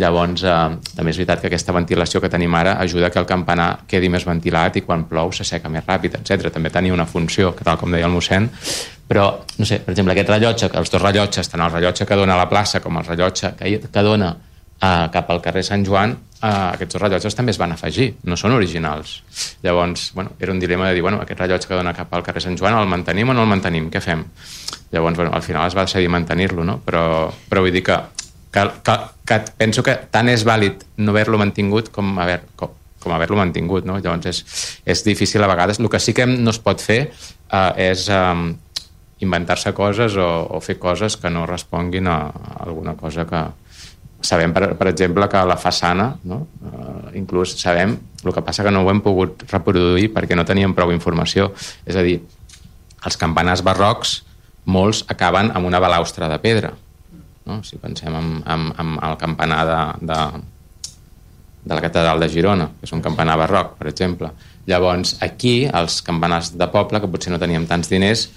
[0.01, 0.57] Llavors, eh,
[0.97, 4.25] també és veritat que aquesta ventilació que tenim ara ajuda que el campanar quedi més
[4.25, 6.49] ventilat i quan plou s'asseca més ràpid, etc.
[6.49, 8.49] També tenia una funció, que tal com deia el mossèn,
[9.05, 12.41] però, no sé, per exemple, aquest rellotge, els dos rellotges, tant el rellotge que dona
[12.41, 14.39] a la plaça com el rellotge que, que dona
[14.81, 18.39] uh, cap al carrer Sant Joan, uh, aquests dos rellotges també es van afegir, no
[18.41, 19.21] són originals.
[19.65, 22.43] Llavors, bueno, era un dilema de dir, bueno, aquest rellotge que dona cap al carrer
[22.45, 23.91] Sant Joan, el mantenim o no el mantenim?
[23.93, 24.25] Què fem?
[24.91, 26.81] Llavors, bueno, al final es va decidir mantenir-lo, no?
[26.85, 27.05] Però,
[27.49, 27.99] però vull dir que,
[28.51, 33.15] que, que, que penso que tant és vàlid no haver-lo mantingut com haver, com, com
[33.15, 34.01] haver-lo mantingut, no?
[34.01, 34.43] Llavors és,
[34.85, 35.81] és difícil a vegades.
[35.81, 38.51] El que sí que no es pot fer uh, és um,
[39.21, 42.21] inventar-se coses o, o fer coses que no responguin a
[42.67, 43.45] alguna cosa que...
[44.21, 46.43] Sabem, per, per exemple, que la façana, no?
[46.69, 50.75] uh, inclús sabem, el que passa que no ho hem pogut reproduir perquè no teníem
[50.77, 51.49] prou informació.
[51.89, 52.19] És a dir,
[53.07, 54.19] els campanars barrocs,
[54.69, 56.75] molts acaben amb una balaustra de pedra.
[57.49, 57.63] No?
[57.65, 59.81] Si pensem en, en, en el campanar de,
[60.13, 60.19] de,
[61.65, 64.31] de la catedral de Girona, que és un campanar barroc, per exemple.
[64.71, 68.29] Llavors, aquí, els campanars de poble, que potser no teníem tants diners,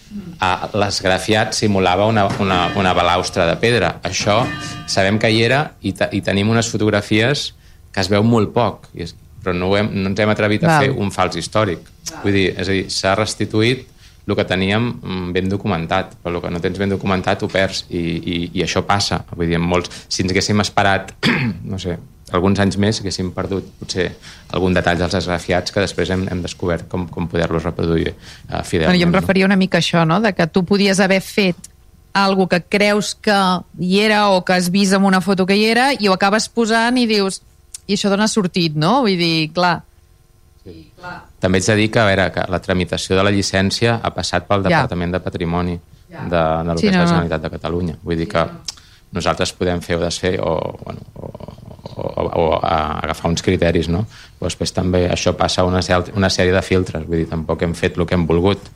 [0.42, 3.96] a l'esgrafiat simulava una, una, una balaustra de pedra.
[4.04, 4.42] Això
[4.90, 7.52] sabem que hi era i, i tenim unes fotografies
[7.94, 8.90] que es veu molt poc.
[8.98, 10.86] I és, però no, hem, no ens hem atrevit a Val.
[10.86, 11.90] fer un fals històric.
[12.24, 13.88] Vull dir, és a dir, s'ha restituït
[14.28, 17.86] el que teníem mm, ben documentat, però el que no tens ben documentat ho perds,
[17.90, 19.24] i, i, i això passa.
[19.36, 21.14] Vull dir, molts, si ens haguéssim esperat,
[21.72, 21.98] no sé,
[22.34, 24.08] alguns anys més, haguéssim perdut potser
[24.56, 28.94] algun detall dels esgrafiats que després hem, hem descobert com, com poder-los reproduir uh, fidelment.
[28.94, 30.22] Bueno, jo em referia una mica a això, no?
[30.24, 31.70] de que tu podies haver fet
[32.14, 33.36] algo que creus que
[33.82, 36.48] hi era o que has vist en una foto que hi era i ho acabes
[36.50, 37.42] posant i dius
[37.88, 39.02] i això d'on ha sortit, no?
[39.04, 39.82] Vull dir, clar,
[41.44, 44.48] També ets de dir que, a veure, que la tramitació de la llicència ha passat
[44.48, 44.70] pel Ja.
[44.70, 47.10] Departament de Patrimoni de, de lo Sí, que és no, la no.
[47.10, 47.96] Generalitat de Catalunya.
[48.04, 48.46] Vull dir que
[49.14, 50.54] nosaltres podem fer o desfer o,
[50.86, 51.28] bueno, o,
[51.84, 54.06] o, o, o a agafar uns criteris, no?
[54.40, 55.82] Però després també això passa una,
[56.16, 58.72] una sèrie de filtres, vull dir, tampoc hem fet el que hem volgut.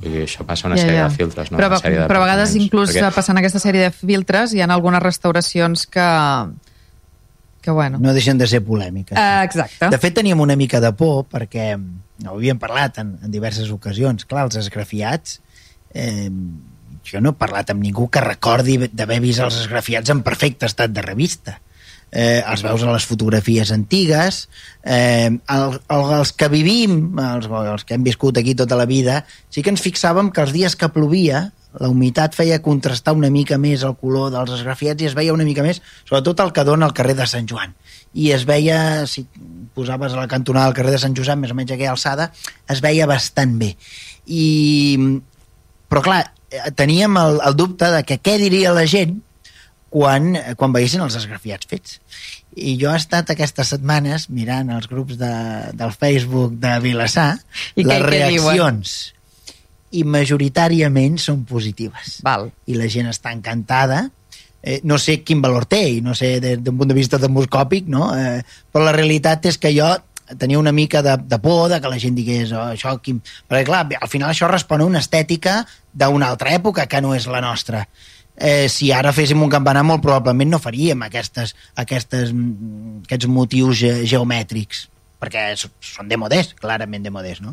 [0.00, 1.08] Vull dir, això passa una ja, sèrie ja.
[1.08, 1.58] de filtres, no?
[1.58, 4.62] però, Una sèrie de però a vegades inclús Perquè- passant aquesta sèrie de filtres hi
[4.62, 6.06] ha algunes restauracions que
[7.60, 9.16] que bueno No deixen de ser polèmiques.
[9.16, 13.30] uh, exacte De fet, teníem una mica de por perquè ho havíem parlat en, en
[13.30, 14.26] diverses ocasions.
[14.26, 15.40] Clar, els esgrafiats...
[15.94, 16.30] Eh,
[17.10, 20.92] jo no he parlat amb ningú que recordi d'haver vist els esgrafiats en perfecte estat
[20.92, 21.56] de revista.
[22.10, 24.42] Eh, els veus a les fotografies antigues,
[24.82, 29.20] eh, el, el, els que vivim, els, els que hem viscut aquí tota la vida,
[29.48, 33.58] sí que ens fixàvem que els dies que plovia la humitat feia contrastar una mica
[33.62, 35.78] més el color dels esgrafiats i es veia una mica més,
[36.08, 37.76] sobretot el que dona al carrer de Sant Joan.
[38.18, 39.22] I es veia, si
[39.74, 42.32] posaves a la cantonada del carrer de Sant Josep, més o menys aquella alçada,
[42.68, 43.76] es veia bastant bé.
[44.26, 44.98] I,
[45.90, 49.20] però clar, eh, teníem el, el dubte de que què diria la gent
[49.90, 52.00] quan, quan veiessin els esgrafiats fets.
[52.58, 55.30] I jo he estat aquestes setmanes mirant els grups de,
[55.78, 57.36] del Facebook de Vilassar
[57.78, 58.82] I què- les què diuen?
[59.96, 62.20] I majoritàriament són positives.
[62.26, 62.48] Val.
[62.70, 64.04] I la gent està encantada.
[64.60, 68.10] Eh, no sé quin valor té, i no sé d'un punt de vista demoscòpic, no?
[68.14, 69.88] Eh, però la realitat és que jo
[70.38, 73.18] tenia una mica de, de por de que la gent digués oh, això, quin...
[73.48, 77.26] perquè clar, al final això respon a una estètica d'una altra època que no és
[77.26, 77.86] la nostra
[78.36, 83.92] eh, si ara féssim un campanar molt probablement no faríem aquestes, aquestes, aquests motius ge
[84.06, 84.86] geomètrics
[85.20, 87.52] perquè són de modés, clarament de modés, no?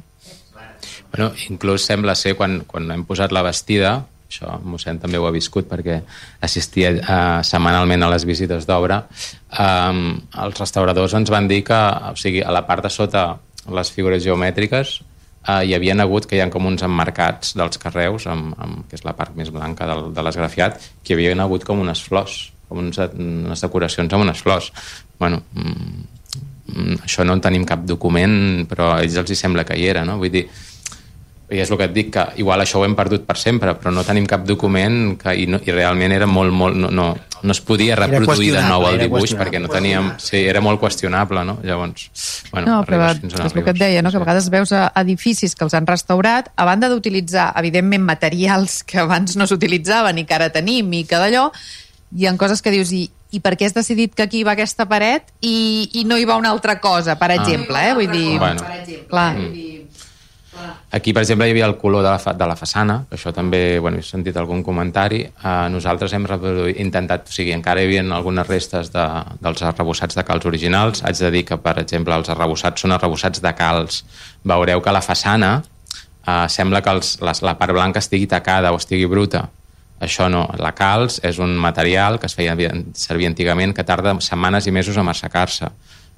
[1.14, 5.34] Bueno, inclús sembla ser quan, quan hem posat la vestida, això mossèn també ho ha
[5.34, 6.02] viscut perquè
[6.44, 9.02] assistia uh, setmanalment a les visites d'obra,
[9.64, 11.78] um, els restauradors ens van dir que
[12.12, 13.30] o sigui, a la part de sota
[13.72, 14.98] les figures geomètriques
[15.48, 19.00] uh, hi havia hagut que hi ha com uns emmarcats dels carreus, amb, amb, que
[19.00, 22.52] és la part més blanca del, de l'esgrafiat, que hi havia hagut com unes flors,
[22.68, 24.72] com uns, unes decoracions amb unes flors.
[25.20, 26.08] Bueno, mm,
[26.74, 29.88] mm, això no en tenim cap document, però a ells els hi sembla que hi
[29.88, 30.20] era, no?
[30.22, 30.48] Vull dir,
[31.50, 33.94] i és el que et dic, que igual això ho hem perdut per sempre, però
[33.96, 37.56] no tenim cap document que, i, no, i realment era molt, molt, no, no, no
[37.56, 40.10] es podia reproduir de nou el dibuix perquè no teníem...
[40.20, 41.58] Sí, era molt qüestionable, no?
[41.64, 42.10] Llavors,
[42.52, 44.12] bueno, no, però arribes fins on és el que et deia, no?
[44.12, 48.82] que a vegades veus a edificis que els han restaurat, a banda d'utilitzar, evidentment, materials
[48.84, 51.48] que abans no s'utilitzaven i que ara tenim i que d'allò,
[52.18, 54.88] hi ha coses que dius, i, i per què has decidit que aquí va aquesta
[54.88, 57.96] paret i, i no hi va una altra cosa, per exemple, eh?
[57.96, 58.68] Vull dir, Bueno.
[59.08, 59.32] clar,
[60.90, 63.34] Aquí, per exemple, hi havia el color de la, fa, de la façana, que això
[63.36, 65.20] també, bueno, he sentit algun comentari.
[65.42, 69.04] Uh, nosaltres hem reproduït, intentat, o sigui, encara hi havia algunes restes de,
[69.44, 71.04] dels arrebossats de calç originals.
[71.04, 74.00] Haig de dir que, per exemple, els arrebossats són arrebossats de calç.
[74.48, 78.80] Veureu que la façana uh, sembla que els, les, la part blanca estigui tacada o
[78.80, 79.44] estigui bruta.
[80.00, 80.46] Això no.
[80.62, 82.56] La calç és un material que es feia
[82.96, 85.68] servir antigament que tarda setmanes i mesos a assecar-se.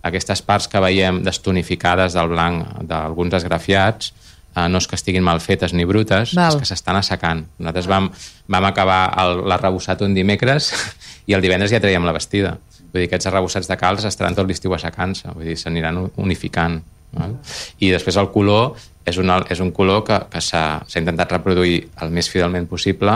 [0.06, 4.14] Aquestes parts que veiem destonificades del blanc d'alguns esgrafiats
[4.56, 6.54] eh, no és que estiguin mal fetes ni brutes, Val.
[6.54, 7.46] és que s'estan assecant.
[7.60, 8.10] Nosaltres vam,
[8.48, 9.02] vam acabar
[9.46, 10.72] l'arrebossat un dimecres
[11.30, 12.58] i el divendres ja traiem la vestida.
[12.90, 16.82] Vull dir, aquests arrebossats de calç estaran tot l'estiu assecant-se, vull dir, s'aniran unificant.
[17.14, 17.36] Val?
[17.82, 18.76] I després el color
[19.10, 23.16] és un, és un color que, que s'ha intentat reproduir el més fidelment possible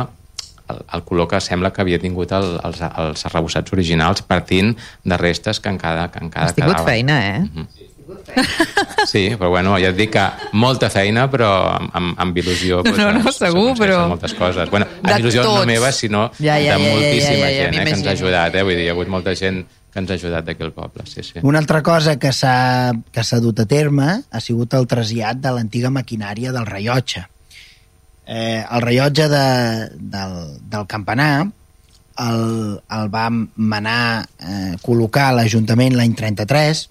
[0.69, 5.17] el, el color que sembla que havia tingut el, els, els arrebossats originals partint de
[5.19, 6.89] restes que encara, que encara has tingut quedaven.
[6.89, 7.67] feina, eh?
[9.13, 10.23] Sí, però bueno, ja et dic que
[10.57, 14.69] molta feina, però amb, amb, amb il·lusió No, no, es- segur, però- moltes coses.
[14.71, 15.67] Bueno, amb il·lusió no tots.
[15.69, 18.07] meva, sinó Ja, ja, ja, de ja, moltíssima ja, ja, ja, gent eh, que ens
[18.07, 18.55] ha ajudat.
[18.55, 18.63] Eh?
[18.63, 21.21] Vull dir, hi ha hagut molta gent que ens ha ajudat d'aquí al poble, sí,
[21.21, 21.39] sí.
[21.43, 25.51] Una altra cosa que s'ha que s'ha dut a terme ha sigut el trasllat de
[25.53, 27.27] l'antiga maquinària del rellotge.
[28.25, 29.43] Eh, el rellotge de,
[29.99, 30.39] del,
[30.71, 31.43] del campanar
[32.23, 36.87] el, el va manar eh, col·locar l'Ajuntament l'any 33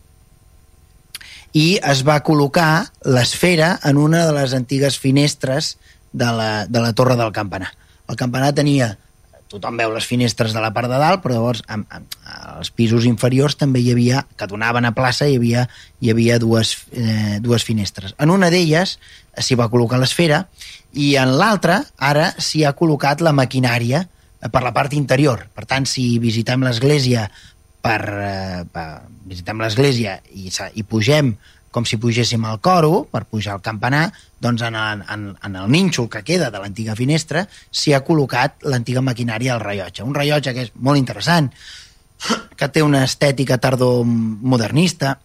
[1.52, 5.76] i es va col·locar l'esfera en una de les antigues finestres
[6.12, 7.72] de la, de la torre del campanar.
[8.08, 8.94] El campanar tenia
[9.52, 12.06] tothom veu les finestres de la part de dalt, però llavors en, en,
[12.56, 15.66] als pisos inferiors també hi havia, que donaven a plaça, hi havia,
[16.00, 18.16] hi havia dues, eh, dues finestres.
[18.22, 18.96] En una d'elles
[19.36, 20.46] s'hi va col·locar l'esfera
[20.92, 25.46] i en l'altra ara s'hi ha col·locat la maquinària eh, per la part interior.
[25.54, 27.28] Per tant, si visitem l'església
[27.82, 28.86] per, eh, per
[29.28, 31.34] visitem l'església i, i pugem
[31.72, 34.10] com si pugéssim al coro, per pujar al campanar,
[34.44, 39.00] doncs en, en, en el nínxol que queda de l'antiga finestra s'hi ha col·locat l'antiga
[39.00, 40.04] maquinària del rellotge.
[40.04, 41.48] Un rellotge que és molt interessant,
[42.60, 45.16] que té una estètica tardomodernista,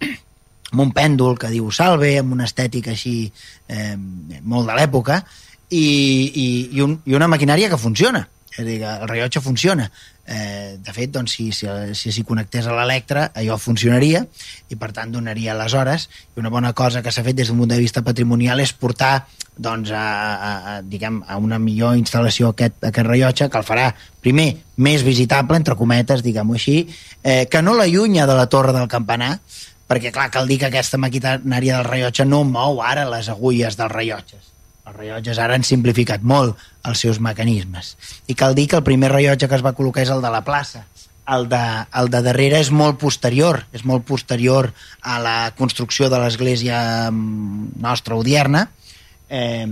[0.71, 3.27] amb un pèndol que diu salve, amb una estètica així
[3.67, 5.19] eh, molt de l'època,
[5.67, 8.23] i, i, i, un, i una maquinària que funciona.
[8.57, 9.91] El rellotge funciona.
[10.27, 14.25] Eh, de fet, doncs, si s'hi si, si connectés a l'electre, allò funcionaria
[14.67, 16.09] i, per tant, donaria les hores.
[16.35, 19.27] I una bona cosa que s'ha fet des d'un punt de vista patrimonial és portar
[19.55, 23.87] doncs, a, a, a, diguem, a una millor instal·lació aquest, aquest rellotge, que el farà,
[24.21, 24.49] primer,
[24.83, 26.81] més visitable, entre cometes, diguem-ho així,
[27.23, 29.37] eh, que no l'allunya de la torre del campanar,
[29.87, 33.95] perquè, clar, cal dir que aquesta maquinària del rellotge no mou ara les agulles dels
[33.95, 34.56] rellotges
[34.87, 36.55] els rellotges ara han simplificat molt
[36.87, 37.95] els seus mecanismes.
[38.31, 40.43] I cal dir que el primer rellotge que es va col·locar és el de la
[40.47, 40.85] plaça.
[41.27, 41.61] El de,
[41.99, 44.69] el de darrere és molt posterior, és molt posterior
[45.03, 46.79] a la construcció de l'església
[47.11, 48.69] mm, nostra odierna,
[49.27, 49.67] eh,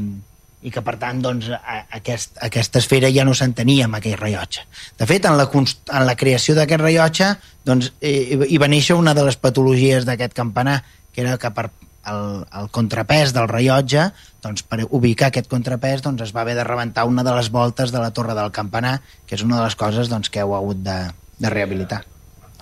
[0.66, 1.48] i que per tant doncs,
[1.94, 4.66] aquest, aquesta esfera ja no s'entenia amb aquell rellotge.
[5.00, 7.32] De fet, en la, en la creació d'aquest rellotge
[7.64, 10.82] doncs, eh, hi va néixer una de les patologies d'aquest campanar,
[11.14, 11.70] que era que per,
[12.12, 14.10] el, el contrapès del rellotge,
[14.44, 17.92] doncs, per ubicar aquest contrapès doncs, es va haver de rebentar una de les voltes
[17.92, 20.84] de la torre del campanar, que és una de les coses doncs, que heu hagut
[20.86, 21.00] de,
[21.40, 22.04] de rehabilitar.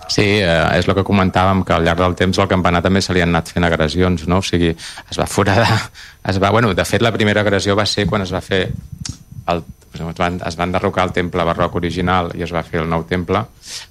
[0.08, 3.14] Sí, eh, és el que comentàvem, que al llarg del temps al campanar també se
[3.16, 4.42] li han anat fent agressions, no?
[4.42, 5.78] O sigui, es va foradar...
[6.24, 8.62] Es va, bueno, de fet, la primera agressió va ser quan es va fer
[9.52, 9.58] el,
[9.94, 13.04] es van, es van derrocar el temple barroc original i es va fer el nou
[13.08, 13.44] temple,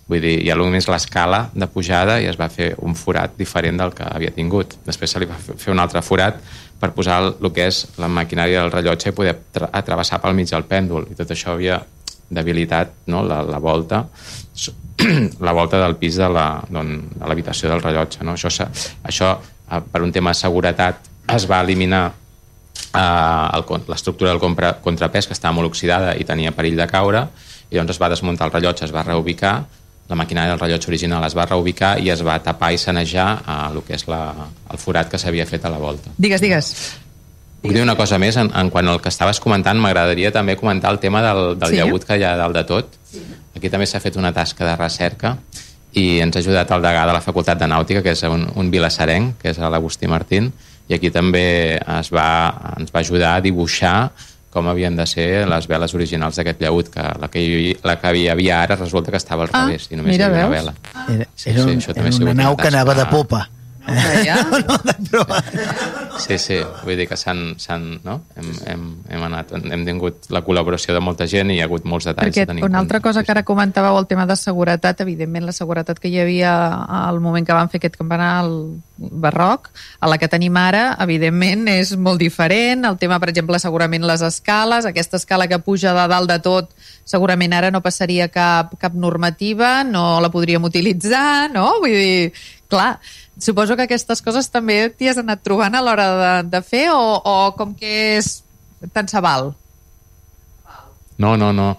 [0.10, 3.80] vull dir, hi ha només l'escala de pujada i es va fer un forat diferent
[3.80, 4.78] del que havia tingut.
[4.86, 6.40] Després se li va fer un altre forat
[6.80, 9.38] per posar el, el que és la maquinària del rellotge i poder
[9.72, 11.80] atravessar pel mig del pèndol i tot això havia
[12.34, 13.22] debilitat no?
[13.24, 14.04] la, la volta
[15.48, 18.24] la volta del pis de l'habitació la, del rellotge.
[18.24, 18.36] No?
[18.36, 18.68] Això,
[19.04, 19.32] això,
[19.70, 22.12] eh, per un tema de seguretat, es va eliminar
[22.94, 27.28] eh, l'estructura del compra, contrapès que estava molt oxidada i tenia perill de caure
[27.70, 29.64] i doncs es va desmuntar el rellotge, es va reubicar
[30.10, 33.58] la maquinària del rellotge original es va reubicar i es va tapar i sanejar a
[33.72, 34.34] el que és la,
[34.70, 36.12] el forat que s'havia fet a la volta.
[36.18, 36.74] Digues, digues.
[37.64, 38.36] Puc dir una cosa més?
[38.36, 41.80] En, en quant al que estaves comentant, m'agradaria també comentar el tema del, del sí.
[41.80, 42.98] llagut que hi ha dalt de tot.
[43.08, 43.24] Sí.
[43.56, 45.38] Aquí també s'ha fet una tasca de recerca
[45.96, 48.72] i ens ha ajudat el degà de la Facultat de Nàutica, que és un, un
[48.74, 50.52] vilassarenc, que és l'Agustí Martín,
[50.90, 51.46] i aquí també
[51.80, 52.28] es va,
[52.78, 54.12] ens va ajudar a dibuixar
[54.54, 58.12] com havien de ser les veles originals d'aquest llaut, que la que, hi, la que
[58.20, 60.54] hi havia ara resulta que estava al ah, revés, i només mira, hi havia una
[60.54, 60.74] vela.
[61.10, 63.48] Era, sí, era, un, sí, era una nau que anava de popa.
[64.24, 64.38] Ja?
[64.50, 64.60] no,
[65.12, 65.42] no, de.
[66.24, 67.56] Sí, sí, vull dir que s'han,
[68.06, 68.20] no?
[68.38, 71.88] hem, hem, hem, anat, hem tingut la col·laboració de molta gent i hi ha hagut
[71.90, 72.32] molts detalls.
[72.32, 76.00] Perquè tenir una altra cosa que ara comentàveu, el tema de seguretat, evidentment la seguretat
[76.00, 76.54] que hi havia
[77.04, 78.56] al moment que van fer aquest campanar al
[78.98, 79.70] barroc,
[80.00, 82.86] a la que tenim ara, evidentment és molt diferent.
[82.88, 86.72] El tema, per exemple, segurament les escales, aquesta escala que puja de dalt de tot,
[87.04, 91.68] segurament ara no passaria cap, cap normativa, no la podríem utilitzar, no?
[91.84, 92.34] Vull dir,
[92.74, 92.98] clar,
[93.40, 97.02] Suposo que aquestes coses també t'hi has anat trobant a l'hora de, de fer o,
[97.18, 98.36] o com que és
[98.94, 99.50] tant se val?
[101.18, 101.72] No, no, no.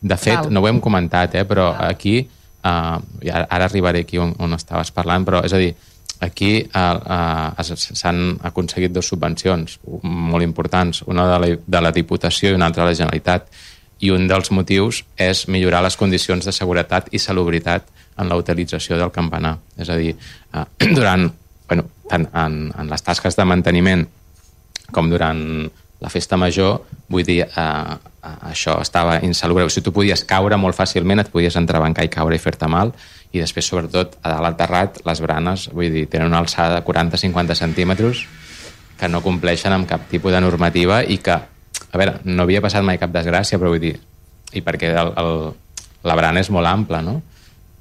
[0.00, 0.52] De fet, val.
[0.54, 2.20] no ho hem comentat, eh, però aquí,
[2.62, 2.98] uh,
[3.32, 5.72] ara arribaré aquí on, on estaves parlant, però és a dir,
[6.22, 12.52] aquí uh, uh, s'han aconseguit dues subvencions molt importants, una de la, de la Diputació
[12.52, 13.50] i una altra de la Generalitat,
[14.00, 18.98] i un dels motius és millorar les condicions de seguretat i salubritat en la utilització
[19.00, 19.56] del campanar.
[19.80, 20.64] És a dir, eh,
[20.98, 21.28] durant,
[21.68, 24.06] bueno, tant en, en les tasques de manteniment
[24.90, 25.40] com durant
[26.00, 26.80] la festa major,
[27.12, 29.68] vull dir, eh, eh, això estava insalubre.
[29.68, 32.94] Sigui, tu podies caure molt fàcilment, et podies entrebancar i caure i fer-te mal,
[33.30, 36.86] i després, sobretot, a dalt al terrat, les branes, vull dir, tenen una alçada de
[36.86, 38.24] 40-50 centímetres
[38.98, 42.84] que no compleixen amb cap tipus de normativa i que, a veure, no havia passat
[42.84, 43.94] mai cap desgràcia, però vull dir,
[44.52, 45.30] i perquè el, el,
[46.08, 47.20] la brana és molt ampla, no?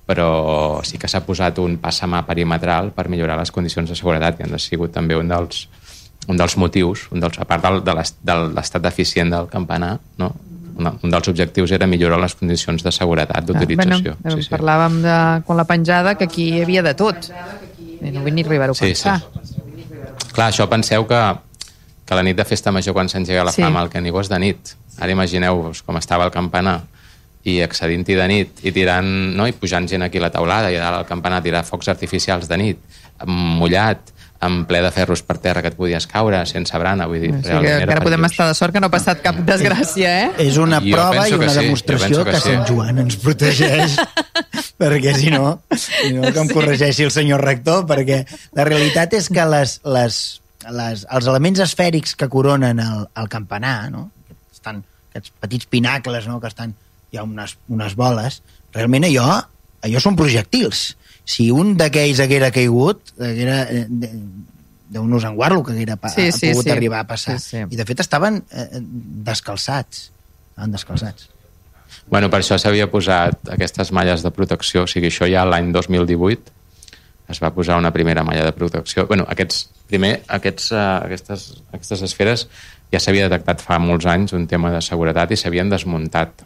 [0.09, 4.47] Però sí que s'ha posat un passamà perimetral per millorar les condicions de seguretat i
[4.47, 5.67] han sigut també un dels,
[6.25, 10.31] un dels motius, un dels, a part del, de l'estat deficient del campanar, no?
[10.79, 14.15] un, un dels objectius era millorar les condicions de seguretat d'utilització.
[14.17, 14.53] Bueno, sí, sí.
[14.53, 17.29] Parlàvem de, quan la penjada que aquí hi havia de tot.
[17.99, 19.19] I no vull ni arribar-ho a sí, pensar.
[19.43, 19.61] Sí.
[20.31, 21.23] Clar, això penseu que,
[22.07, 23.61] que la nit de festa major quan s'engega la sí.
[23.61, 24.73] flama al Canigó és de nit.
[24.99, 26.79] Ara imagineu-vos com estava el campanar
[27.49, 29.47] i accedint-hi de nit i tirant, no?
[29.49, 31.91] i pujant gent aquí a la taulada i a dalt al campanar a tirar focs
[31.91, 36.79] artificials de nit, mullat, amb ple de ferros per terra que et podies caure, sense
[36.79, 38.87] brana, vull dir, O sigui, realment que era encara podem estar de sort que no
[38.87, 40.29] ha passat cap desgràcia, eh?
[40.45, 42.53] És una Jo prova i una sí, demostració que, que sí.
[42.53, 43.97] Sant Joan ens protegeix
[44.79, 48.21] perquè si no, si no que em corregeixi el senyor rector perquè
[48.55, 50.21] la realitat és que les, les,
[50.71, 54.07] les, els elements esfèrics que coronen el, el campanar no?
[54.55, 56.39] estan, aquests petits pinacles no?
[56.39, 56.77] que estan,
[57.11, 58.41] hi ha unes, unes boles
[58.75, 59.39] realment allò,
[59.81, 60.95] allò són projectils
[61.29, 64.13] si un d'aquells haguera caigut haguera eh, de-
[64.89, 66.71] d'un usanguarlo que haguera pa, Sí, ha sí, pogut sí.
[66.73, 67.65] arribar a passar Sí, sí.
[67.69, 68.69] i de fet estaven eh,
[69.25, 70.07] descalçats
[70.51, 71.29] estaven descalçats
[72.09, 76.55] Bueno, per això s'havia posat aquestes malles de protecció, o sigui, això ja l'any 2018
[77.29, 79.05] es va posar una primera malla de protecció.
[79.05, 82.47] bueno, aquests, primer, aquests, uh, aquestes, aquestes esferes
[82.91, 86.41] ja s'havia detectat fa molts anys un tema de seguretat i s'havien desmuntat.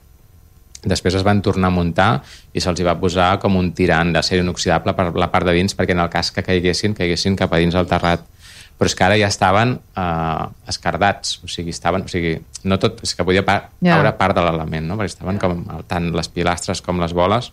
[0.84, 2.09] Després es van tornar a muntar
[2.53, 5.95] i se'ls va posar com un tirant d'acer inoxidable per la part de dins perquè
[5.95, 8.25] en el cas que caiguessin, caiguessin cap a dins del terrat.
[8.73, 12.34] Però és que ara ja estaven eh, escardats, o sigui, estaven, o sigui,
[12.67, 14.97] no tot, és que podia pa caure part de l'element, no?
[14.99, 17.51] perquè estaven com, tant les pilastres com les boles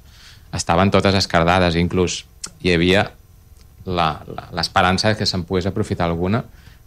[0.56, 2.24] estaven totes escardades, inclús
[2.64, 3.04] hi havia
[3.86, 6.42] l'esperança que se'n pogués aprofitar alguna,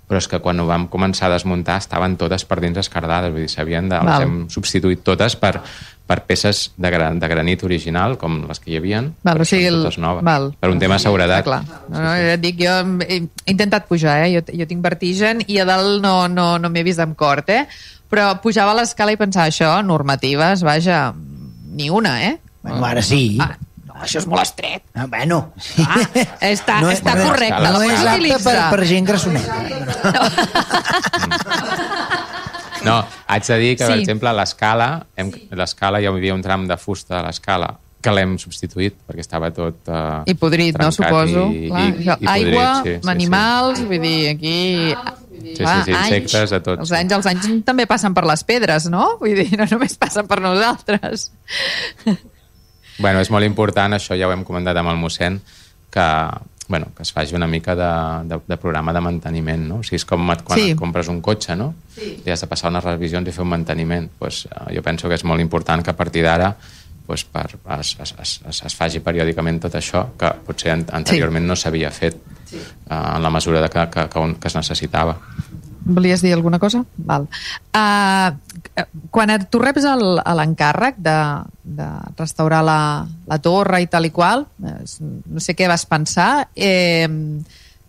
[0.08, 3.46] però és que quan ho vam començar a desmuntar estaven totes per dins escardades, vull
[3.46, 4.26] dir, s'havien de, les Val.
[4.26, 5.54] hem substituït totes per,
[6.06, 9.72] per peces de, gran, de granit original, com les que hi havia, Val, o sigui,
[9.72, 10.52] totes noves, val.
[10.60, 11.48] per un tema de seguretat.
[11.48, 11.64] Clar.
[11.88, 12.76] No, no, ja et dic, jo
[13.08, 14.32] he he intentat pujar, eh?
[14.36, 17.66] Jo, jo tinc vertigen i a dalt no, no, no m'he vist amb cort, eh?
[18.14, 21.08] Però pujava a l'escala i pensava, això, normatives, vaja,
[21.74, 22.36] ni una, eh?
[22.62, 23.38] Bueno, ara sí.
[23.42, 23.56] Ah,
[23.94, 24.84] no, això és molt estret.
[24.96, 25.54] Ah, bueno.
[25.86, 26.00] Ah,
[26.50, 27.62] està, No- està no- correcte.
[27.62, 29.56] no No és apte per, per gent grassoneta.
[32.84, 32.98] No,
[33.32, 34.02] haig de dir que, per Sí.
[34.02, 38.34] exemple, a l'escala, a l'escala hi havia un tram de fusta a l'escala que l'hem
[38.38, 41.46] substituït perquè estava tot uh, I podrit, no, suposo.
[41.56, 44.96] I, Clar, i, això, i aigua, podrit, sí, sí, animals, vull dir, aquí...
[45.44, 46.96] Sí, sí, sí, insectes, de tot, Els sí.
[46.96, 49.18] anys, els anys també passen per les pedres, no?
[49.22, 51.32] Vull dir, no només passen per nosaltres.
[53.00, 55.40] Bueno, és molt important, això ja ho hem comentat amb el mossèn,
[55.94, 56.06] que,
[56.68, 57.90] bueno, que es faci una mica de,
[58.30, 59.80] de, de programa de manteniment, no?
[59.82, 60.76] O sigui, és com quan Sí.
[60.76, 61.74] compres un cotxe, no?
[61.96, 62.22] Sí.
[62.26, 64.10] I has de passar unes revisions i fer un manteniment.
[64.20, 66.56] Pues, eh, jo penso que és molt important que a partir d'ara
[67.06, 71.44] pues, per, es, es, es, es, es faci periòdicament tot això, que potser an anteriorment
[71.44, 71.48] sí.
[71.50, 72.16] no s'havia fet
[72.48, 72.56] sí.
[72.58, 75.18] eh, en la mesura de que, que, que, un- que es necessitava.
[75.86, 76.84] Volies dir alguna cosa?
[76.98, 77.28] Val.
[77.76, 78.32] Uh,
[79.12, 81.18] quan et, tu reps l'encàrrec de,
[81.64, 82.80] de restaurar la,
[83.28, 87.08] la torre i tal i qual, no sé què vas pensar, eh,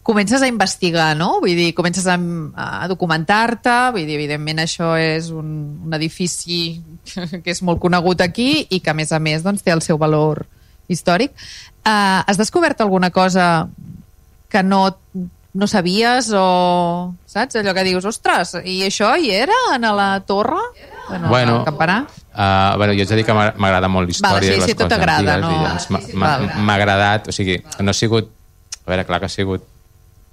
[0.05, 1.39] comences a investigar, no?
[1.41, 2.19] Vull dir, comences a,
[2.61, 5.55] a documentar-te, vull dir, evidentment això és un,
[5.87, 6.83] un edifici
[7.43, 9.99] que és molt conegut aquí i que, a més a més, doncs, té el seu
[9.99, 10.45] valor
[10.93, 11.33] històric.
[11.81, 13.69] Uh, has descobert alguna cosa
[14.53, 14.85] que no,
[15.55, 17.15] no sabies o...
[17.31, 17.57] Saps?
[17.61, 20.61] Allò que dius, ostres, i això hi era en la torre?
[21.09, 22.03] Bueno, Bueno, al campanar?
[22.35, 24.61] Uh, bueno, jo haig de dir que m'agra- m'agrada molt la Val, història sí, i
[24.63, 25.99] les sí, coses t'agrada, antigues no?
[26.19, 28.31] m'ha- Sí, sí, agradat, o sigui, no ha sigut
[28.87, 29.63] a veure, clar que ha sigut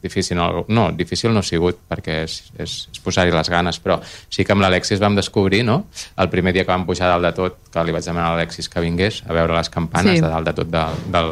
[0.02, 4.00] difícil, no, no difícil no ha sigut perquè és, és, és posar-hi les ganes, però
[4.34, 5.84] sí que amb l'Alexis vam descobrir, no?
[6.18, 8.68] El primer dia que vam pujar dalt de tot, que li vaig demanar a l'Alexis
[8.68, 10.24] que vingués a veure les campanes Sí.
[10.26, 11.30] de dalt de tot del, del,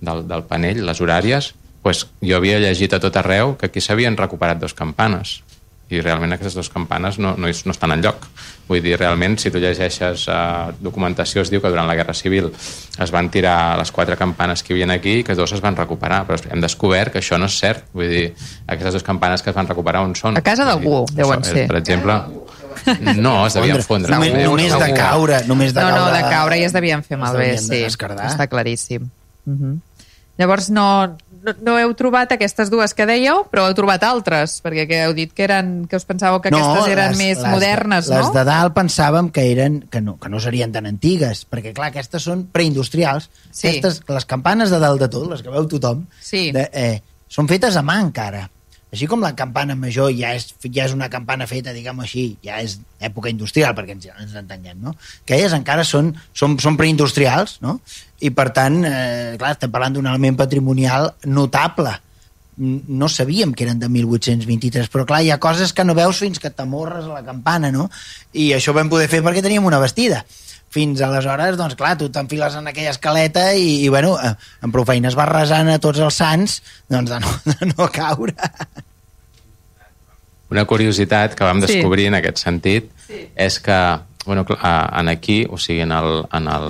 [0.00, 1.50] del, del panell, les horàries,
[1.82, 5.42] pues, jo havia llegit a tot arreu que aquí s'havien recuperat dos campanes
[5.92, 8.24] i realment aquestes dues campanes no, no, és- no estan en lloc.
[8.68, 12.48] Vull dir, realment, si tu llegeixes uh, documentació, es diu que durant la Guerra Civil
[12.48, 15.76] es van tirar les quatre campanes que hi havia aquí i que dos es van
[15.76, 17.84] recuperar, però hem descobert que això no és cert.
[17.92, 18.24] Vull dir,
[18.66, 20.38] aquestes dues campanes que es van recuperar on són?
[20.40, 21.66] A casa d'algú, deuen això, ser.
[21.68, 22.16] Per exemple,
[23.20, 24.14] no, es devien fondre.
[24.14, 26.00] Només, només de caure, només de no, caure.
[26.00, 27.82] no, de caure ja es devien fer malbé, sí.
[27.84, 29.10] Està claríssim.
[29.44, 29.76] Uh -huh.
[30.38, 34.86] Llavors no, no, no heu trobat aquestes dues que dèieu, però heu trobat altres, perquè
[34.88, 38.32] que heu dit que, eren, que us pensàveu que aquestes eren més modernes, les no?
[38.36, 42.24] de dalt pensàvem que eren que no, que no serien tan antigues, perquè clar, aquestes
[42.28, 43.28] són preindustrials.
[43.50, 43.68] Sí.
[43.68, 46.50] Aquestes, les campanes de dalt de tot, les que veu tothom, Sí.
[46.54, 48.46] de, eh, són fetes a mà encara.
[48.92, 52.58] Així com la campana major ja és, ja és una campana feta, diguem així, ja
[52.60, 54.92] és època industrial, perquè ens, ens entenguem, no?
[55.24, 57.78] Aquelles encara són, són, són preindustrials, no?
[58.20, 61.96] I per tant, eh, clar, estem parlant d'un element patrimonial notable.
[62.60, 66.36] No sabíem que eren de 1823, però clar, hi ha coses que no veus fins
[66.38, 67.88] que t'amorres a la campana, no?
[68.36, 70.20] I això ho vam poder fer perquè teníem una vestida
[70.72, 74.32] fins aleshores, doncs clar, tu t'enfiles en aquella escaleta i, i bueno, eh,
[74.64, 76.60] amb prou feines vas resant a tots els sants
[76.90, 78.34] doncs de no, de no caure.
[80.52, 81.68] Una curiositat que vam Sí.
[81.76, 83.26] descobrir en aquest sentit sí.
[83.36, 83.78] és que
[84.24, 86.68] bueno, en aquí, o sigui, en el, en el,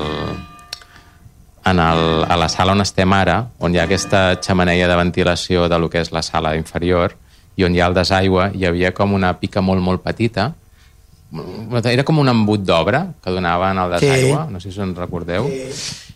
[1.66, 5.68] en el, a la sala on estem ara, on hi ha aquesta xamaneia de ventilació
[5.68, 7.12] de lo que és la sala inferior,
[7.56, 10.54] i on hi ha el desaigua, hi havia com una pica molt, molt petita,
[11.84, 14.52] era com un embut d'obra que donaven al desaigua, Sí.
[14.52, 15.48] no sé si us en recordeu,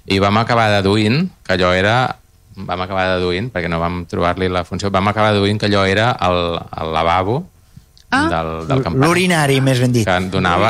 [0.07, 2.17] i vam acabar deduint que allò era
[2.57, 6.13] vam acabar deduint, perquè no vam trobar-li la funció, vam acabar deduint que allò era
[6.21, 7.45] el, el lavabo
[8.09, 8.29] Ah.
[8.31, 9.09] del, del campaner.
[9.09, 10.07] L'urinari, més ben dit.
[10.07, 10.69] Que donava,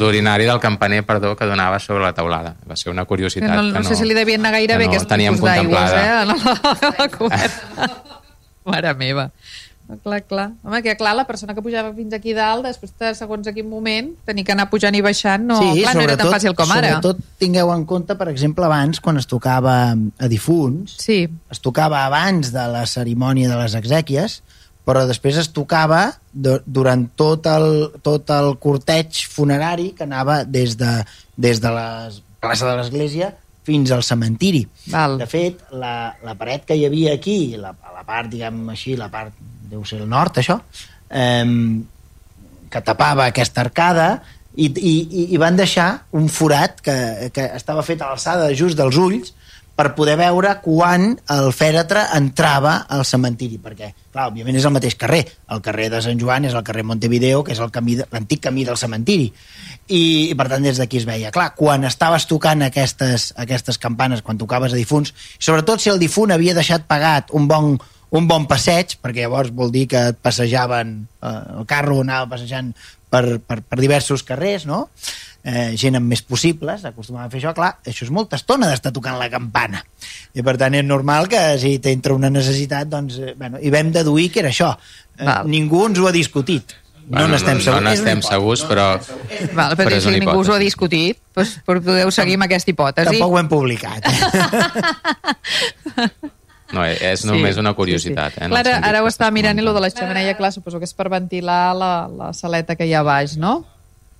[0.00, 2.54] l'urinari del campaner, perdó, que donava sobre la taulada.
[2.68, 3.50] Va ser una Que curiositat.
[3.50, 5.68] no, no, sé si li devien anar gaire que bé no aquest teníem tipus d'aigües,
[5.68, 6.06] contemplada.
[6.06, 6.08] eh?
[6.08, 7.90] A la, a la coberta.
[8.64, 9.30] Mare meva.
[10.04, 10.50] Clar, clar.
[10.64, 13.64] Home, que clar, la persona que pujava fins aquí dalt, després de segons a quin
[13.70, 16.90] moment, tenir que anar pujant i baixant, no, clar, no era tan fàcil com ara.
[16.98, 22.02] Sobretot tingueu en compte, per exemple, abans, quan es tocava a difunts, Sí, es tocava
[22.04, 24.42] abans de la cerimònia de les exèquies,
[24.84, 30.76] però després es tocava du- durant tot el, tot el corteig funerari que anava des
[30.80, 30.92] de,
[31.36, 31.88] des de la
[32.40, 33.34] plaça de l'església
[33.68, 34.66] fins al cementiri.
[34.88, 35.18] val.
[35.20, 39.10] De fet, la, la paret que hi havia aquí, la, la part, diguem així, la
[39.12, 39.32] part,
[39.70, 40.58] deu ser el nord, això,
[41.10, 41.44] eh,
[42.68, 44.10] que tapava aquesta arcada,
[44.58, 44.94] i, i,
[45.32, 49.34] i- van deixar un forat que, que estava fet a l'alçada just dels ulls
[49.78, 54.96] per poder veure quan el fèretre entrava al cementiri, perquè, clar, òbviament és el mateix
[54.98, 55.20] carrer.
[55.54, 58.64] El carrer de Sant Joan és el carrer Montevideo, que és el camí l'antic camí
[58.66, 59.28] del cementiri.
[59.86, 60.00] I,
[60.32, 61.30] i per tant, des d'aquí es veia.
[61.30, 66.34] Clar, quan estaves tocant aquestes, aquestes campanes, quan tocaves a difunts, sobretot si el difunt
[66.34, 67.76] havia deixat pagat un bon,
[68.10, 72.72] un bon passeig, perquè llavors vol dir que et passejaven, eh, el carro anava passejant
[73.10, 74.86] per, per, per diversos carrers, no?
[75.48, 78.92] Eh, gent amb més possibles, acostumava a fer això, clar, això és molta estona d'estar
[78.96, 79.84] tocant la campana.
[80.36, 83.92] I per tant és normal que si t'entra una necessitat, doncs, eh, bueno, i vam
[83.94, 84.74] deduir que era això.
[85.18, 85.48] Eh, Val.
[85.48, 86.76] ningú ens ho ha discutit.
[87.08, 87.80] No Bueno, n'estem no, segurs.
[87.80, 88.88] no n'estem segurs, però...
[89.56, 93.14] Val, però, Però si ningú us ho ha discutit, doncs, podeu seguir amb aquesta hipòtesi.
[93.16, 94.04] Tampoc ho hem publicat.
[96.72, 98.34] No, és només una curiositat.
[98.36, 100.78] Eh, en el Clar, ara, ho estava mirant i lo de la xemeneia, clar, suposo
[100.78, 103.64] que és per ventilar la, la saleta que hi ha baix, no?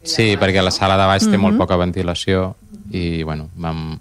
[0.02, 1.40] Sí, perquè la sala de baix té Mhm.
[1.42, 2.54] molt poca ventilació
[2.90, 3.98] i, bueno, vam,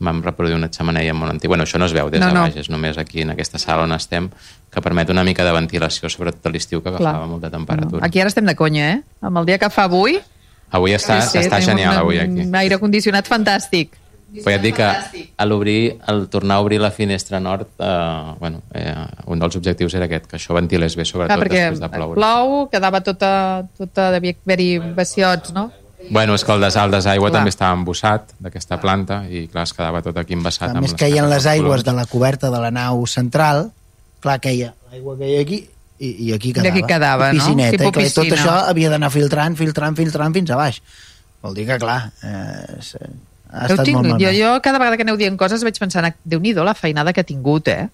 [0.00, 1.48] vam reproduir una xemeneia molt antiga.
[1.48, 2.40] Bueno, això no es veu des No, de no.
[2.42, 4.28] baix, és només aquí en aquesta sala on estem,
[4.70, 7.28] que permet una mica de ventilació, sobretot a l'estiu, que agafava Clar.
[7.28, 8.04] molta temperatura.
[8.04, 9.02] Aquí ara estem de conya, eh?
[9.22, 10.18] Amb el dia que fa avui...
[10.70, 12.42] Avui està, sí, està tenim genial, avui, aquí.
[12.44, 13.88] Un aire condicionat fantàstic.
[14.28, 14.86] Però ja et dic que
[15.40, 18.92] a l'obrir, al tornar a obrir la finestra nord, eh, bueno, eh,
[19.26, 22.18] un dels objectius era aquest, que això ventilés bé, sobretot Clar, perquè després de ploure.
[22.20, 23.30] plou, quedava tota,
[23.78, 25.70] tota devia haver-hi bassiots, no?
[26.10, 27.40] Bueno, és que el desalt d'aigua Clar.
[27.40, 30.70] també estava embossat d'aquesta planta i clar, es quedava tot aquí embassat.
[30.70, 33.70] A amb més, caien les aigües de la coberta de la nau central,
[34.20, 35.58] clar, queia l'aigua que hi ha aquí
[35.98, 36.74] i, i aquí quedava.
[36.76, 37.40] aquí quedava, no?
[37.40, 38.36] Piscineta, i clar, tot piscina.
[38.36, 40.82] això havia d'anar filtrant, filtrant, filtrant fins a baix.
[41.42, 42.96] Vol dir que, clar, eh, és-
[43.50, 44.40] ha Heu estat molt tingut, jo, malament.
[44.40, 47.24] jo cada vegada que aneu dient coses vaig pensant, déu nhi la feinada que ha
[47.24, 47.88] tingut, eh?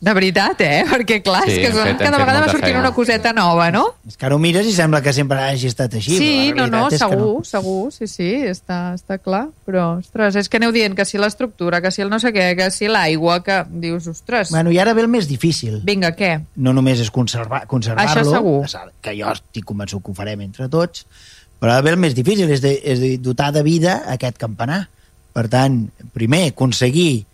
[0.00, 0.84] De veritat, eh?
[0.92, 2.78] Perquè, clar, Sí, és que fet- cada vegada va sortint feina.
[2.84, 3.96] una coseta nova, no?
[4.06, 6.14] És que ara ho mires i sembla que sempre hagi estat així.
[6.16, 9.48] Sí, no, no, és que segur, segur, sí, sí, està, està clar.
[9.66, 12.54] Però, ostres, és que aneu dient que si l'estructura, que si el no sé què,
[12.54, 15.80] que si l'aigua, que dius, ostres, Bueno, i ara ve el més difícil.
[15.82, 16.44] vinga, què?
[16.54, 18.36] no només és conservar- conservar-lo, Això
[18.70, 18.86] segur.
[19.02, 21.06] que jo estic convençut que ho farem entre tots,
[21.58, 24.86] però ara ve el més difícil, és de, és de dotar de vida aquest campanar.
[25.34, 25.84] Per tant,
[26.14, 27.24] primer, aconseguir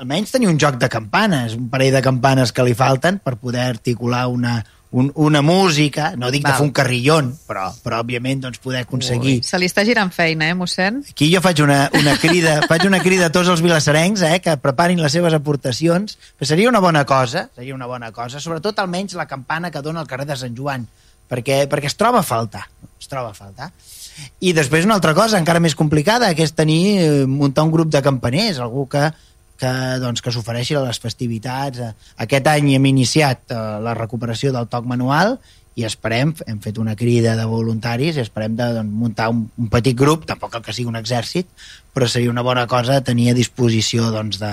[0.00, 3.66] almenys tenir un joc de campanes, un parell de campanes que li falten per poder
[3.68, 4.54] articular una,
[4.90, 6.52] un, una música, no dic Val.
[6.52, 9.36] de fer un carrillon, però, però òbviament doncs, poder aconseguir...
[9.46, 11.02] Se li està girant feina, eh, mossèn?
[11.12, 14.56] Aquí jo faig una, una, crida, faig una crida a tots els vilassarencs eh, que
[14.62, 19.18] preparin les seves aportacions, que seria una bona cosa, seria una bona cosa, sobretot almenys
[19.20, 20.88] la campana que dona al carrer de Sant Joan,
[21.30, 22.66] perquè, perquè es troba a faltar,
[22.98, 23.70] es troba a faltar.
[24.44, 27.90] I després una altra cosa encara més complicada, que és tenir, eh, muntar un grup
[27.92, 29.06] de campaners, algú que,
[29.60, 29.70] que,
[30.02, 31.80] doncs, que s'ofereixi a les festivitats.
[32.20, 35.38] Aquest any hem iniciat eh, la recuperació del toc manual
[35.78, 39.68] i esperem, hem fet una crida de voluntaris i esperem de doncs, muntar un, un
[39.72, 41.48] petit grup, tampoc cal que sigui un exèrcit,
[41.94, 44.52] però seria una bona cosa tenir a disposició doncs, de,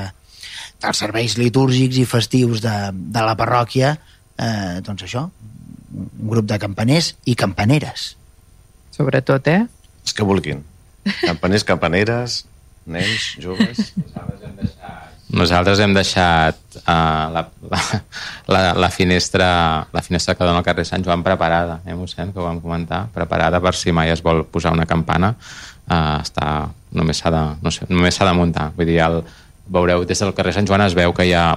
[0.84, 3.96] dels serveis litúrgics i festius de, de la parròquia,
[4.38, 5.28] eh, doncs això,
[5.94, 8.16] un grup de campaners i campaneres.
[8.96, 9.64] Sobretot, eh?
[10.04, 10.64] Els que vulguin.
[11.22, 12.44] Campaners, campaneres,
[12.88, 13.94] nens, joves...
[15.28, 17.80] Nosaltres hem deixat uh, la, la,
[18.48, 19.48] la, la, finestra,
[19.92, 23.02] la finestra que dona al carrer Sant Joan preparada, eh, mossèn, que ho vam comentar,
[23.12, 26.48] preparada per si mai es vol posar una campana, uh, està,
[26.96, 28.70] només s'ha de, no sé, només s'ha de muntar.
[28.80, 29.20] Vull dir, el,
[29.68, 31.50] veureu, des del carrer Sant Joan es veu que hi ha,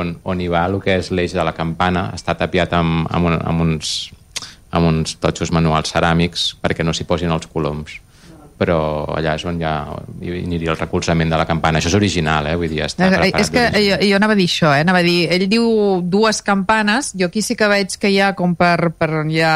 [0.00, 3.30] on, on hi va el que és l'eix de la campana, està tapiat amb, amb,
[3.30, 3.94] un, amb, uns,
[4.70, 8.02] amb uns totxos manuals ceràmics perquè no s'hi posin els coloms.
[8.56, 9.84] però allà és on ja
[10.24, 11.76] hi aniria el recolzament de la campana.
[11.76, 12.54] Això és original, eh?
[12.56, 14.80] Vull dir, està És que jo, jo anava a dir això, eh?
[14.80, 15.66] anava a dir, ell diu
[16.00, 19.52] dues campanes, jo aquí sí que veig que hi ha com per, per ja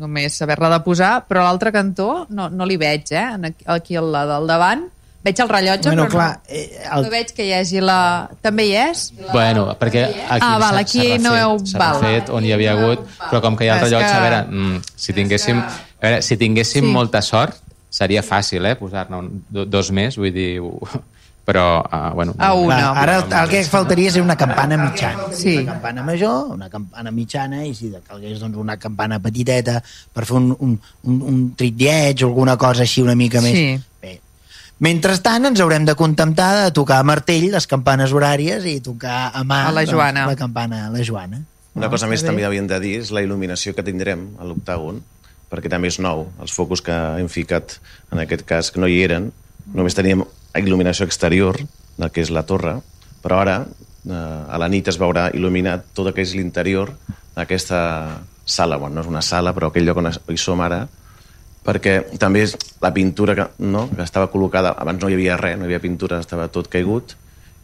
[0.00, 3.26] només saber-la de posar, però a l'altre cantó no, no li veig, eh?
[3.50, 4.88] Aquí, aquí al, al davant
[5.28, 7.98] veig el rellotge, Bueno, però clar, no, eh, no el, veig que hi hagi la...
[8.42, 9.04] També hi és?
[9.32, 12.00] Bueno, perquè aquí Ah, val, aquí s'ha no refet, heu- s'ha val.
[12.02, 14.42] refet on hi havia hagut, però com que hi ha el rellotge, que- a veure,
[14.48, 16.92] mm, si tinguéssim, a veure, si tinguéssim Sí.
[16.98, 17.54] molta sort,
[17.90, 20.60] seria fàcil, eh, posar-ne do- dos més, vull dir,
[21.48, 22.34] però, uh, bueno...
[22.38, 22.76] A una.
[22.76, 25.30] clar, ara el, el que faltaria és una campana mitjana.
[25.32, 25.54] Sí.
[25.56, 29.78] Una campana major, una campana mitjana, i si calgués doncs, una campana petiteta
[30.12, 30.74] per fer un, un,
[31.08, 33.56] un, un tritlleig o alguna cosa així una mica més...
[33.56, 33.80] Sí.
[34.02, 34.20] Bé.
[34.78, 39.42] Mentrestant, ens haurem de contentar de tocar a martell les campanes horàries i tocar a
[39.42, 40.28] mà A la Joana.
[40.28, 41.40] Doncs, la campana a la Joana.
[41.74, 45.00] Una cosa més també havien de dir és la il·luminació que tindrem a l'octàgon,
[45.50, 46.28] perquè també és nou.
[46.42, 47.78] Els focus que hem ficat,
[48.14, 49.32] en aquest cas, que no hi eren,
[49.74, 50.22] només teníem
[50.58, 51.58] il·luminació exterior,
[51.98, 52.76] del que és la torre,
[53.22, 53.58] però ara,
[54.06, 56.94] eh, a la nit es veurà il·luminat tot el que és l'interior
[57.34, 57.80] d'aquesta
[58.46, 58.78] sala.
[58.78, 60.84] Bueno, no és una sala, però aquell lloc on hi som ara,
[61.68, 65.58] perquè també és la pintura que, no, que estava col·locada, abans no hi havia res,
[65.58, 67.18] no hi havia pintura, estava tot caigut,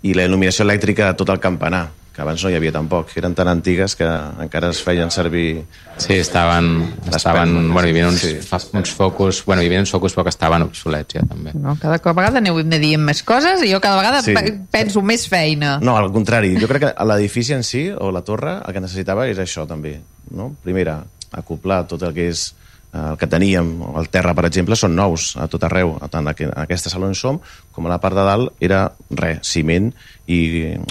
[0.04, 3.18] i la il·luminació elèctrica de tot el campanar, que abans no hi havia tampoc, que
[3.18, 5.64] eren tan antigues que encara es feien servir...
[5.98, 8.36] Sí, estaven, estaven bueno, hi havia uns, sí.
[8.76, 11.54] uns focus, bueno, hi havia uns focus però que estaven obsolets ja també.
[11.58, 14.36] No, cada vegada aneu dient més coses i jo cada vegada Sí.
[14.70, 15.78] penso més feina.
[15.82, 19.26] No, al contrari, jo crec que l'edifici en si, o la torre, el que necessitava
[19.32, 19.96] és això també,
[20.30, 20.52] no?
[20.62, 21.00] Primera,
[21.32, 22.52] acoplar tot el que és
[22.94, 26.92] el que teníem, el terra, per exemple, són nous a tot arreu, tant en aquesta
[26.92, 27.40] sala on som,
[27.74, 29.90] com a la part de dalt era res, ciment,
[30.30, 30.38] i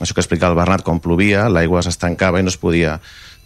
[0.03, 2.97] això que explicava el Bernat, quan plovia, l'aigua s'estancava i no es podia.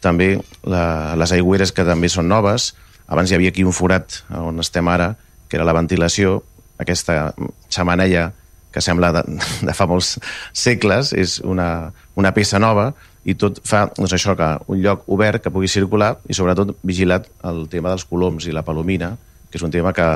[0.01, 0.34] També
[0.66, 2.72] la, les aigüeres, que també són noves,
[3.08, 5.14] abans hi havia aquí un forat on estem ara,
[5.47, 6.41] que era la ventilació,
[6.82, 7.32] aquesta
[7.74, 8.32] xamaneia
[8.74, 9.24] que sembla de,
[9.68, 10.18] de fa molts
[10.53, 12.91] segles, és una, una peça nova
[13.28, 17.28] i tot fa doncs això que un lloc obert que pugui circular i sobretot vigilat
[17.49, 19.11] el tema dels coloms i la palomina,
[19.51, 20.07] que és un tema que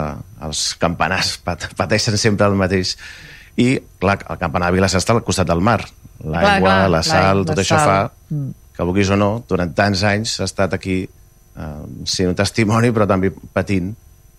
[0.48, 2.96] els campanars pat pateixen sempre el mateix.
[3.60, 5.82] I, clar, el campanar de Vilassar està al costat del mar.
[6.24, 7.90] L'aigua, la sal, la tot això sal.
[7.90, 8.00] fa
[8.32, 8.54] Mm.
[8.78, 13.04] que vulguis o no, durant tants anys s'ha estat aquí eh, sent un testimoni però
[13.10, 13.90] també patint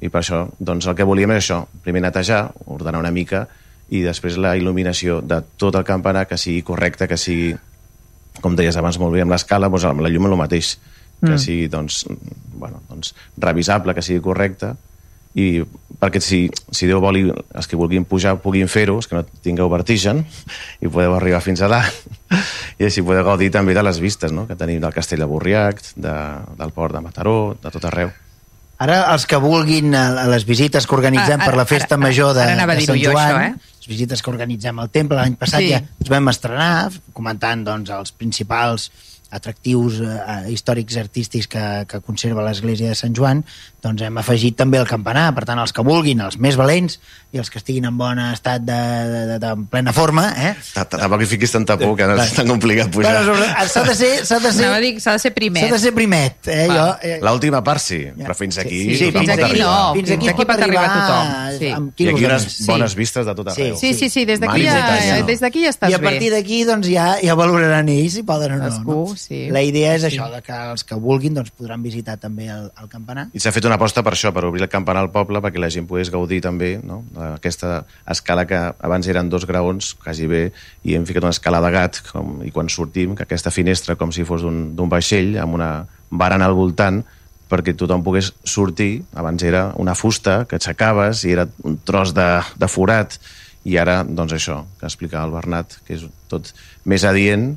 [0.01, 3.45] i per això doncs, el que volíem és això, primer netejar, ordenar una mica
[3.93, 7.53] i després la il·luminació de tot el campanar que sigui correcte, que sigui
[8.43, 10.75] com deies abans molt bé amb l'escala, doncs amb la llum és el mateix
[11.23, 11.39] que Mm.
[11.39, 12.05] sigui doncs,
[12.59, 14.75] bueno, doncs, revisable, que sigui correcte
[15.39, 15.63] i
[16.01, 19.71] perquè si, si Déu vol els que vulguin pujar puguin fer-ho, els que no tingueu
[19.73, 20.25] vertigen
[20.83, 21.95] i podeu arribar fins a dalt
[22.81, 24.49] i així podeu gaudir també de les vistes no?
[24.51, 26.17] que tenim del castell de Burriac, de,
[26.59, 28.11] del port de Mataró, de tot arreu.
[28.83, 31.95] Ara, els que vulguin a a les visites que organitzem Ah, per ara- la festa
[31.95, 33.77] ara- major de, ara de Sant jo, Joan, això, eh?
[33.83, 35.69] les visites que organitzem al temple, l'any passat Sí.
[35.71, 38.91] ja ens vam estrenar, comentant doncs, els principals
[39.33, 43.43] atractius eh, històrics artístics que, que conserva l'església de Sant Joan,
[43.83, 46.99] doncs hem afegit també el campanar, per tant, els que vulguin, els més valents
[47.33, 50.53] i els que estiguin en bon estat de, de, de, de en plena forma, eh?
[50.75, 53.15] Ta- ta- Tampoc hi fiquis tanta por, que no és tan complicat pujar.
[53.25, 55.65] Bueno, sobre- s'ha de ser, s'ha de ser, dir s'ha de ser primer.
[55.67, 56.69] s'ha de ser primet, eh?
[56.71, 58.83] Jo, eh, L'última part sí, però fins aquí...
[58.97, 59.73] Sí, tothom fins aquí no.
[59.97, 61.71] Fins Fins aquí, aquí pot arribar tothom, sí.
[61.73, 62.99] Amb I aquí de unes bones Sí.
[62.99, 63.77] vistes de tot arreu.
[63.81, 66.05] Sí, sí, sí, des d'aquí ja, des ja estàs I a bé.
[66.11, 68.65] partir d'aquí doncs, ja, ja valoraran ells si poden o no.
[68.69, 69.17] Cadascú, no?
[69.29, 69.39] Sí.
[69.55, 70.09] La idea és Sí.
[70.11, 73.29] això, de que els que vulguin doncs, podran visitar també el, el campanar.
[73.33, 75.71] I s'ha fet una aposta per això, per obrir el campanar al poble, perquè la
[75.71, 77.03] gent pogués gaudir també no?
[77.15, 80.45] d'aquesta escala que abans eren dos graons, quasi bé,
[80.85, 84.13] i hem ficat una escala de gat, com, i quan sortim, que aquesta finestra com
[84.13, 85.73] si fos d'un d'un vaixell, amb una
[86.11, 87.03] barana al voltant,
[87.53, 89.03] perquè tothom pogués sortir.
[89.15, 93.19] Abans era una fusta que aixecaves i era un tros de, de forat,
[93.69, 96.49] i ara, doncs això, que explicava el Bernat, que és tot
[96.89, 97.53] més adient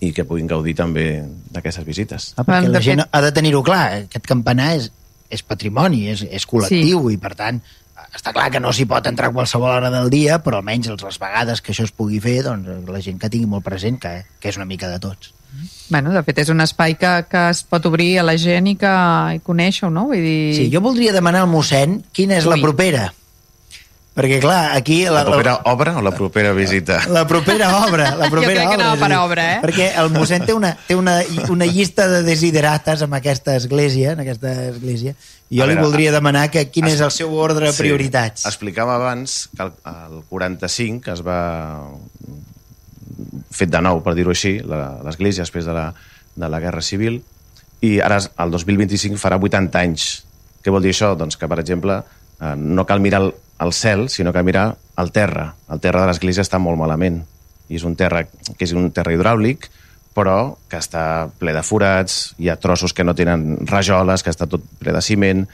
[0.00, 1.06] i que puguin gaudir també
[1.52, 2.30] d'aquestes visites.
[2.36, 4.90] Ah, perquè la gent ha de tenir-ho clar, aquest campanar és,
[5.32, 7.16] és patrimoni, és, és col·lectiu, sí.
[7.16, 7.62] i per tant
[8.16, 11.18] està clar que no s'hi pot entrar a qualsevol hora del dia, però almenys les
[11.20, 14.52] vegades que això es pugui fer, doncs la gent que tingui molt present que, que
[14.52, 15.32] és una mica de tots.
[15.88, 18.74] Bueno, de fet, és un espai que, que es pot obrir a la gent i
[18.80, 18.92] que
[19.36, 20.08] i conèixer-ho, no?
[20.10, 20.40] Vull dir...
[20.58, 22.64] Sí, jo voldria demanar al mossèn quina és la Ui.
[22.64, 23.06] propera.
[24.16, 25.02] Perquè, clar, aquí...
[25.12, 27.02] La propera obra o la propera visita?
[27.12, 28.14] La propera obra.
[28.16, 29.58] La propera crec que obra, anava és a per obra, eh?
[29.60, 31.18] Perquè el mossèn té una, té una,
[31.52, 35.12] una llista de desiderates amb aquesta església, en aquesta església,
[35.50, 37.76] i jo A li veure, voldria demanar que quin es- és el seu ordre de
[37.76, 38.46] prioritats.
[38.48, 41.40] Explicava abans que el, el 45 que es va
[43.52, 45.86] fet de nou, per dir-ho així, la- l'església després de la,
[46.34, 47.20] de la Guerra Civil,
[47.84, 50.08] i ara el 2025 farà 80 anys.
[50.64, 51.12] Què vol dir això?
[51.16, 52.00] Doncs que, per exemple,
[52.40, 55.54] eh, no cal mirar el, el cel, sinó que mirar el terra.
[55.70, 57.22] El terra de l'església està molt malament.
[57.68, 59.70] I és un terra que és un terra hidràulic,
[60.16, 64.48] però que està ple de forats, hi ha trossos que no tenen rajoles, que està
[64.48, 65.44] tot ple de ciment,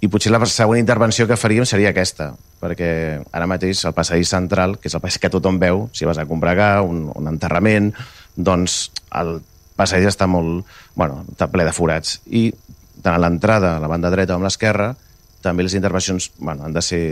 [0.00, 2.30] i potser la següent intervenció que faríem seria aquesta,
[2.62, 2.90] perquè
[3.34, 6.26] ara mateix el passadís central, que és el passadís que tothom veu, si vas a
[6.28, 7.90] comprar gas, un, un enterrament,
[8.36, 8.78] doncs
[9.18, 9.40] el
[9.78, 10.64] passadís està molt...
[10.94, 12.20] Bueno, està ple de forats.
[12.30, 12.48] I
[13.02, 14.92] tant a l'entrada, a la banda dreta com a l'esquerra,
[15.44, 17.02] també les intervencions bueno, han de ser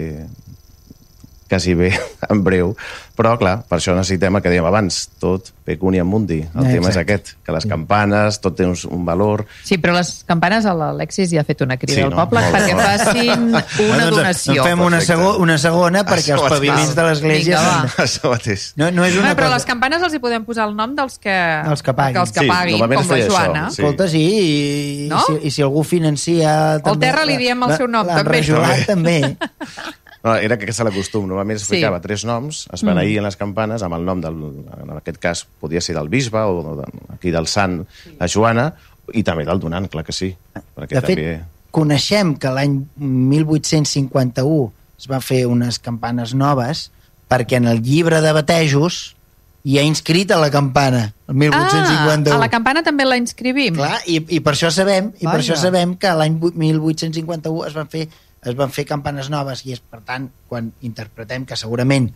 [1.49, 1.92] quasi bé
[2.30, 2.74] en breu,
[3.16, 6.40] però clar, per això necessitem el que dèiem abans, tot pecunia mundi.
[6.55, 7.01] El Eh, tema és exacte.
[7.14, 11.40] aquest, que les campanes, tot té un, un valor, Sí, però les campanes, l'Alexis ja
[11.40, 12.16] ha fet una crida Sí, al no?
[12.20, 12.84] poble Molt perquè bé.
[12.99, 14.61] facin una Ah, doncs, donació.
[14.62, 15.07] En fem una, Perfecte.
[15.14, 17.61] sego, una segona perquè els paviments de l'església...
[18.07, 18.68] Això mateix.
[18.76, 19.55] No, no és una Bueno, però cosa...
[19.57, 21.34] les campanes els hi podem posar el nom dels que,
[21.66, 22.20] Dels que paguin.
[22.22, 23.64] els que Sí, paguin es com la feia això, Joana.
[23.70, 23.82] sí.
[23.82, 25.18] Escolta, sí, i, No?
[25.18, 26.57] i, si, i si algú financia...
[26.84, 28.40] Al terra li diem el seu nom, també.
[28.42, 29.18] L'enrajolat també.
[30.27, 31.29] No, era que aquest era l'acostum.
[31.31, 31.77] Normalment es Sí.
[31.77, 34.41] ficava tres noms, es beneïen les campanes amb el nom del...
[34.83, 37.85] En aquest cas, podia ser del bisbe o de, aquí del sant,
[38.18, 38.72] la Joana,
[39.14, 40.33] i també del donant, clar que sí.
[40.74, 41.45] Perquè De fet, també...
[41.77, 46.91] coneixem que l'any 1851 es van fer unes campanes noves
[47.31, 49.12] perquè en el llibre de batejos
[49.66, 52.31] hi ha inscrita la campana, el 1851.
[52.33, 53.74] Ah, a la campana també la inscrivim.
[53.74, 55.41] Clar, i, i per això sabem i per Vaja.
[55.43, 58.05] això sabem que l'any vu- 1851 es van fer
[58.45, 62.12] es van fer campanes noves i és per tant quan interpretem que segurament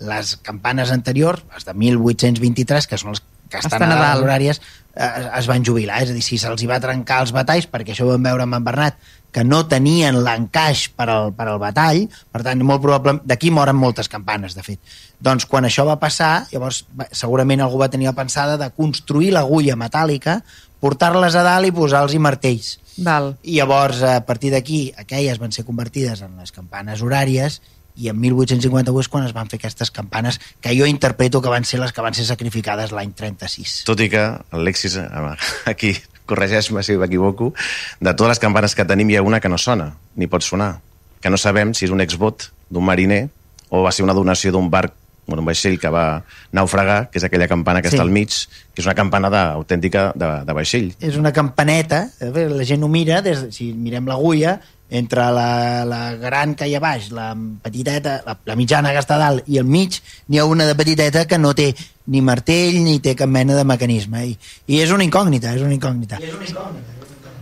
[0.00, 4.22] les campanes anteriors, les de 1823, que són les que estan, Estan a dalt.
[4.22, 4.60] horàries,
[4.94, 6.02] eh, es van jubilar.
[6.02, 8.54] És a dir, si se'ls va trencar els batalls, perquè això ho vam veure amb
[8.54, 8.96] en Bernat,
[9.32, 13.76] que no tenien l'encaix per, al, per al batall, per tant, molt probablement, d'aquí moren
[13.76, 14.80] moltes campanes, de fet.
[15.20, 19.76] Doncs quan això va passar, llavors segurament algú va tenir la pensada de construir l'agulla
[19.78, 20.40] metàl·lica,
[20.80, 22.79] portar-les a dalt i posar-los martells.
[22.98, 23.36] Val.
[23.42, 27.60] I llavors, a partir d'aquí, aquelles van ser convertides en les campanes horàries
[28.00, 31.66] i en 1851 és quan es van fer aquestes campanes que jo interpreto que van
[31.68, 33.82] ser les que van ser sacrificades l'any 36.
[33.88, 34.22] Tot i que
[34.56, 35.34] Alexis, eh,
[35.72, 35.94] aquí,
[36.30, 37.52] corregeix-me si m'equivoco,
[38.00, 40.78] de totes les campanes que tenim hi ha una que no sona, ni pot sonar,
[41.20, 43.26] que no sabem si és un exvot d'un mariner
[43.70, 44.94] o va ser una donació d'un barc
[45.26, 47.96] bueno, un vaixell que va naufragar, que és aquella campana que Sí.
[47.96, 48.28] està al mig,
[48.74, 50.92] que és una campana de, autèntica de, de vaixell.
[51.00, 54.60] És una campaneta, a veure, la gent ho mira, des, de- si mirem l'agulla,
[54.90, 57.28] entre la, la gran que hi ha baix, la
[57.62, 60.74] petiteta, la, la mitjana que està a dalt i al mig, n'hi ha una de
[60.74, 61.68] petiteta que no té
[62.10, 64.24] ni martell ni té cap mena de mecanisme.
[64.26, 66.18] I, i és una incògnita, és una incògnita.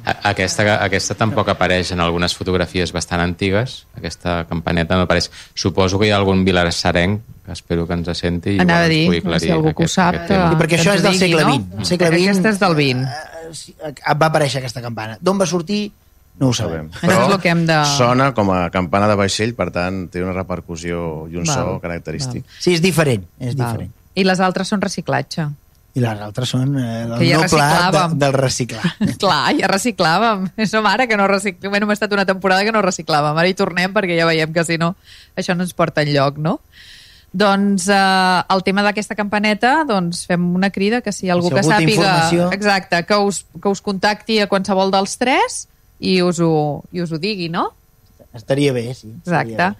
[0.04, 3.86] A- Aquesta, aquesta tampoc apareix en algunes fotografies bastant antigues.
[3.96, 5.30] Aquesta campaneta no apareix.
[5.54, 8.56] Suposo que hi ha algun vilarsarenc, que espero que ens senti.
[8.56, 10.14] i Anava a igual ens dir, pugui no aclarir si algú que ho aquest- sap.
[10.14, 10.52] aquest tema.
[10.52, 11.54] I perquè que això és del digui, segle no?
[11.54, 11.78] XX.
[11.78, 13.08] El segle XX Aquesta és del XX.
[13.08, 15.18] eh, sí, va aparèixer aquesta campana.
[15.20, 15.92] D'on va sortir?
[16.38, 16.88] No ho sabem.
[17.02, 20.22] Això és el que hem de- sona com a campana de vaixell, per tant, té
[20.22, 22.44] una repercussió i un Val, so característic.
[22.60, 23.72] Sí, és diferent, és Val.
[23.72, 23.92] diferent.
[24.14, 25.48] I les altres són reciclatge.
[25.94, 28.84] I les altres són eh, el Que ja noble art de, del reciclar.
[29.18, 30.44] Clar, ja reciclàvem.
[30.68, 31.70] Som ara que no reciclàvem.
[31.70, 33.34] Bueno, hem estat una temporada que no reciclàvem.
[33.34, 34.94] Ara hi tornem perquè ja veiem que si no
[35.34, 36.60] això no ens porta enlloc, no?
[37.32, 41.62] Doncs eh, el tema d'aquesta campaneta, doncs fem una crida que si algú Si que
[41.66, 41.92] sàpiga...
[41.92, 42.46] informació.
[42.56, 45.66] Exacte, que us, que us contacti a qualsevol dels tres
[46.00, 47.68] i us ho, i us ho digui, no?
[48.34, 49.10] Estaria bé, sí.
[49.24, 49.72] Exacte.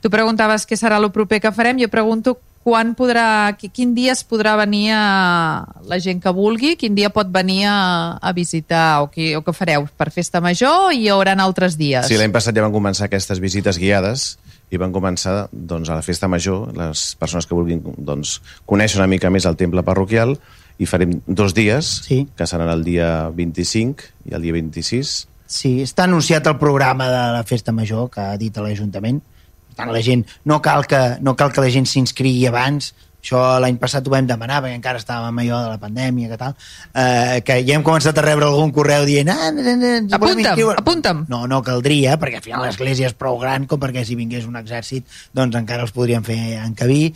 [0.00, 1.78] Tu preguntaves què serà el proper que farem.
[1.78, 2.36] Jo pregunto
[2.66, 7.10] quan podrà, qui- quin dia es podrà venir a la gent que vulgui, quin dia
[7.14, 11.08] pot venir a, a visitar o, qui, o què fareu per festa major i hi
[11.12, 12.08] haurà altres dies.
[12.10, 14.32] Sí, l'any passat ja van començar aquestes visites guiades
[14.70, 19.06] i van començar doncs, a la festa major, les persones que vulguin doncs, conèixer una
[19.10, 20.36] mica més el temple parroquial
[20.78, 22.26] i farem dos dies, Sí.
[22.36, 25.28] que seran el dia 25 i el dia 26.
[25.46, 29.20] Sí, està anunciat el programa de la Festa Major que ha dit l'Ajuntament.
[29.68, 32.94] Per tant, la gent, no cal que, no cal que la gent s'inscrigui abans,
[33.26, 36.38] això l'any passat ho vam demanar perquè encara estàvem amb allò de la pandèmia que
[36.40, 36.54] tal,
[36.94, 40.78] eh, que ja hem començat a rebre algun correu dient ah, ens volem Apunta'm, inscriure."
[40.80, 41.24] apunta'm.
[41.32, 44.56] No, no caldria, perquè al final l'església és prou gran com perquè si vingués un
[44.62, 45.04] exèrcit
[45.34, 47.10] doncs encara els podríem fer encabir,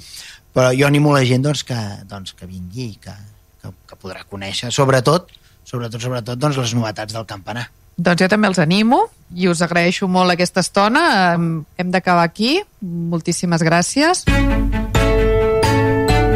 [0.52, 1.78] però jo animo la gent doncs, que,
[2.10, 3.14] doncs, que vingui, que,
[3.62, 5.30] que, que podrà conèixer, sobretot,
[5.64, 7.68] sobretot, sobretot, doncs, les novetats del campanar.
[8.00, 9.04] Doncs jo també els animo
[9.36, 11.02] i us agraeixo molt aquesta estona.
[11.36, 12.56] Hem d'acabar aquí.
[12.80, 14.24] Moltíssimes gràcies.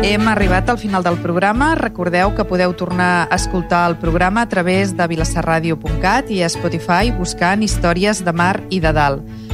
[0.05, 1.71] Hem arribat al final del programa.
[1.79, 7.09] Recordeu que podeu tornar a escoltar el programa a través de vilassarradio.cat i a Spotify
[7.17, 9.54] buscant històries de mar i de dalt.